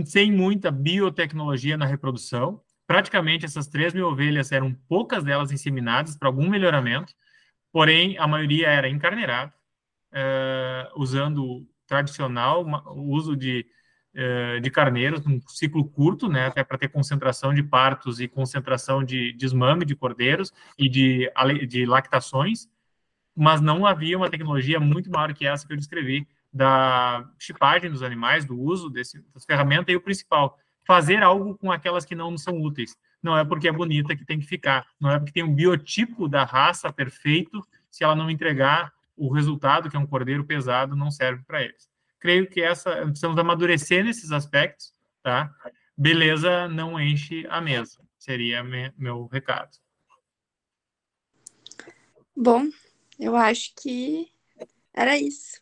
sem 0.07 0.33
muita 0.33 0.71
biotecnologia 0.71 1.77
na 1.77 1.85
reprodução. 1.85 2.63
Praticamente 2.87 3.45
essas 3.45 3.67
3 3.67 3.93
mil 3.93 4.07
ovelhas 4.07 4.53
eram 4.53 4.73
poucas 4.89 5.25
delas 5.25 5.53
inseminadas 5.53 6.17
para 6.17 6.29
algum 6.29 6.49
melhoramento, 6.49 7.13
porém 7.71 8.17
a 8.17 8.27
maioria 8.27 8.69
era 8.69 8.89
encarneirada, 8.89 9.53
uh, 10.13 11.03
usando 11.03 11.69
tradicional, 11.87 12.65
o 12.65 13.11
uso 13.11 13.37
de, 13.37 13.67
de 14.63 14.71
carneiros 14.71 15.25
num 15.25 15.41
ciclo 15.49 15.85
curto, 15.85 16.29
né, 16.29 16.47
até 16.47 16.63
para 16.63 16.79
ter 16.79 16.89
concentração 16.89 17.53
de 17.53 17.63
partos 17.63 18.21
e 18.21 18.29
concentração 18.29 19.03
de 19.03 19.33
desmame 19.33 19.85
de 19.85 19.97
cordeiros 19.97 20.53
e 20.79 20.89
de, 20.89 21.31
de 21.67 21.85
lactações, 21.85 22.69
mas 23.35 23.61
não 23.61 23.85
havia 23.85 24.17
uma 24.17 24.31
tecnologia 24.31 24.79
muito 24.79 25.11
maior 25.11 25.35
que 25.35 25.47
essa 25.47 25.67
que 25.67 25.73
eu 25.73 25.77
descrevi, 25.77 26.29
da 26.53 27.29
chipagem 27.37 27.91
dos 27.91 28.03
animais, 28.03 28.45
do 28.45 28.57
uso 28.57 28.89
desse, 28.89 29.21
das 29.35 29.45
ferramentas, 29.45 29.93
e 29.93 29.97
o 29.97 30.01
principal, 30.01 30.57
fazer 30.87 31.21
algo 31.21 31.59
com 31.59 31.73
aquelas 31.73 32.05
que 32.05 32.15
não 32.15 32.39
são 32.39 32.63
úteis. 32.63 32.97
Não 33.21 33.37
é 33.37 33.45
porque 33.45 33.67
é 33.67 33.73
bonita 33.73 34.15
que 34.15 34.25
tem 34.25 34.39
que 34.39 34.47
ficar, 34.47 34.87
não 35.01 35.11
é 35.11 35.19
porque 35.19 35.33
tem 35.33 35.43
um 35.43 35.55
biotipo 35.55 36.29
da 36.29 36.45
raça 36.45 36.93
perfeito, 36.93 37.61
se 37.91 38.05
ela 38.05 38.15
não 38.15 38.31
entregar 38.31 38.93
o 39.17 39.33
resultado, 39.33 39.91
que 39.91 39.97
é 39.97 39.99
um 39.99 40.07
cordeiro 40.07 40.45
pesado, 40.45 40.95
não 40.95 41.11
serve 41.11 41.43
para 41.45 41.63
eles. 41.63 41.89
Creio 42.25 42.49
que 42.49 42.63
essa 42.63 42.91
precisamos 43.03 43.37
amadurecer 43.37 44.03
nesses 44.03 44.33
aspectos, 44.33 44.95
tá? 45.23 45.55
Beleza 45.95 46.67
não 46.69 46.99
enche 46.99 47.47
a 47.51 47.61
mesa. 47.61 48.01
Seria 48.19 48.65
me, 48.65 48.91
meu 48.97 49.27
recado. 49.27 49.77
Bom, 52.35 52.71
eu 53.21 53.37
acho 53.37 53.75
que 53.75 54.33
era 54.95 55.19
isso. 55.19 55.61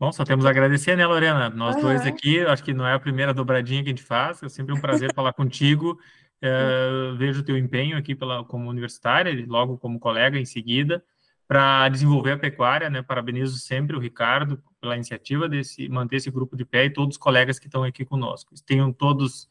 Bom, 0.00 0.10
só 0.10 0.24
temos 0.24 0.46
a 0.46 0.50
agradecer, 0.50 0.96
né, 0.96 1.06
Lorena? 1.06 1.50
Nós 1.50 1.76
uhum. 1.76 1.82
dois 1.82 2.06
aqui, 2.06 2.40
acho 2.40 2.64
que 2.64 2.72
não 2.72 2.86
é 2.86 2.94
a 2.94 2.98
primeira 2.98 3.34
dobradinha 3.34 3.82
que 3.82 3.90
a 3.90 3.92
gente 3.92 4.02
faz, 4.02 4.42
é 4.42 4.48
sempre 4.48 4.74
um 4.74 4.80
prazer 4.80 5.12
falar 5.12 5.34
contigo. 5.34 6.00
É, 6.40 7.12
vejo 7.18 7.40
o 7.40 7.44
teu 7.44 7.58
empenho 7.58 7.98
aqui 7.98 8.14
pela, 8.14 8.42
como 8.46 8.70
universitária, 8.70 9.44
logo 9.46 9.76
como 9.76 10.00
colega 10.00 10.38
em 10.38 10.46
seguida, 10.46 11.04
para 11.48 11.88
desenvolver 11.88 12.32
a 12.32 12.38
pecuária, 12.38 12.90
né? 12.90 13.02
Parabenizo 13.02 13.58
sempre 13.58 13.96
o 13.96 14.00
Ricardo 14.00 14.62
pela 14.80 14.96
iniciativa 14.96 15.48
de 15.48 15.62
manter 15.88 16.16
esse 16.16 16.30
grupo 16.30 16.56
de 16.56 16.64
pé 16.64 16.86
e 16.86 16.90
todos 16.90 17.16
os 17.16 17.18
colegas 17.18 17.58
que 17.58 17.66
estão 17.66 17.84
aqui 17.84 18.04
conosco. 18.04 18.54
Tenham 18.66 18.92
todos 18.92 19.48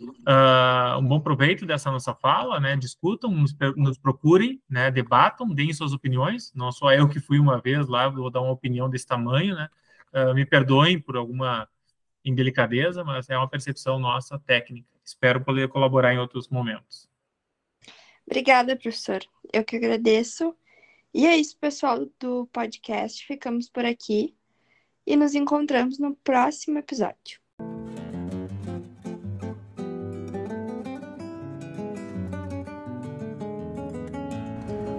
uh, 0.00 0.98
um 0.98 1.06
bom 1.06 1.20
proveito 1.20 1.66
dessa 1.66 1.90
nossa 1.90 2.14
fala, 2.14 2.58
né? 2.58 2.76
Discutam, 2.76 3.30
nos, 3.30 3.54
nos, 3.76 3.98
procurem, 3.98 4.62
né? 4.68 4.90
Debatam, 4.90 5.48
deem 5.48 5.72
suas 5.72 5.92
opiniões. 5.92 6.52
Não 6.54 6.72
só 6.72 6.92
eu 6.92 7.08
que 7.08 7.20
fui 7.20 7.38
uma 7.38 7.60
vez 7.60 7.86
lá, 7.86 8.08
vou 8.08 8.30
dar 8.30 8.40
uma 8.40 8.52
opinião 8.52 8.88
desse 8.88 9.06
tamanho, 9.06 9.54
né? 9.54 9.68
Uh, 10.14 10.34
me 10.34 10.46
perdoem 10.46 10.98
por 10.98 11.16
alguma 11.16 11.68
indelicadeza, 12.24 13.04
mas 13.04 13.28
é 13.28 13.36
uma 13.36 13.48
percepção 13.48 13.98
nossa 13.98 14.38
técnica. 14.38 14.88
Espero 15.04 15.44
poder 15.44 15.68
colaborar 15.68 16.14
em 16.14 16.18
outros 16.18 16.48
momentos. 16.48 17.08
Obrigada, 18.26 18.74
professor. 18.74 19.20
Eu 19.52 19.64
que 19.64 19.76
agradeço. 19.76 20.56
E 21.16 21.24
é 21.24 21.34
isso, 21.34 21.56
pessoal 21.58 22.06
do 22.20 22.46
podcast. 22.52 23.26
Ficamos 23.26 23.70
por 23.70 23.86
aqui 23.86 24.34
e 25.06 25.16
nos 25.16 25.34
encontramos 25.34 25.98
no 25.98 26.14
próximo 26.16 26.76
episódio. 26.78 27.40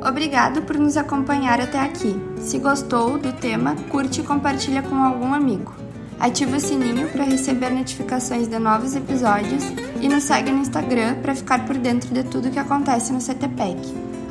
Obrigado 0.04 0.64
por 0.64 0.80
nos 0.80 0.98
acompanhar 0.98 1.62
até 1.62 1.80
aqui. 1.80 2.16
Se 2.40 2.58
gostou 2.58 3.20
do 3.20 3.32
tema, 3.34 3.76
curte 3.92 4.22
e 4.22 4.24
compartilha 4.24 4.82
com 4.82 4.96
algum 4.96 5.36
amigo. 5.36 5.72
Ative 6.20 6.56
o 6.56 6.60
sininho 6.60 7.12
para 7.12 7.26
receber 7.26 7.70
notificações 7.70 8.48
de 8.48 8.58
novos 8.58 8.96
episódios 8.96 9.64
e 10.02 10.10
nos 10.10 10.24
segue 10.24 10.50
no 10.50 10.62
Instagram 10.62 11.22
para 11.22 11.36
ficar 11.36 11.68
por 11.68 11.78
dentro 11.78 12.12
de 12.12 12.24
tudo 12.24 12.50
que 12.50 12.58
acontece 12.58 13.14
no 13.14 13.20
CTPEC, 13.20 13.78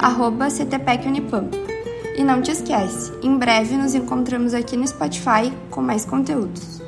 arroba 0.01 0.49
CTPEC 0.49 1.07
Unipampa. 1.07 1.66
E 2.17 2.25
não 2.25 2.41
te 2.41 2.51
esquece, 2.51 3.13
em 3.23 3.37
breve 3.37 3.77
nos 3.77 3.95
encontramos 3.95 4.55
aqui 4.55 4.77
no 4.77 4.89
Spotify 4.89 5.53
com 5.71 5.83
mais 5.83 6.07
conteúdos. 6.07 6.86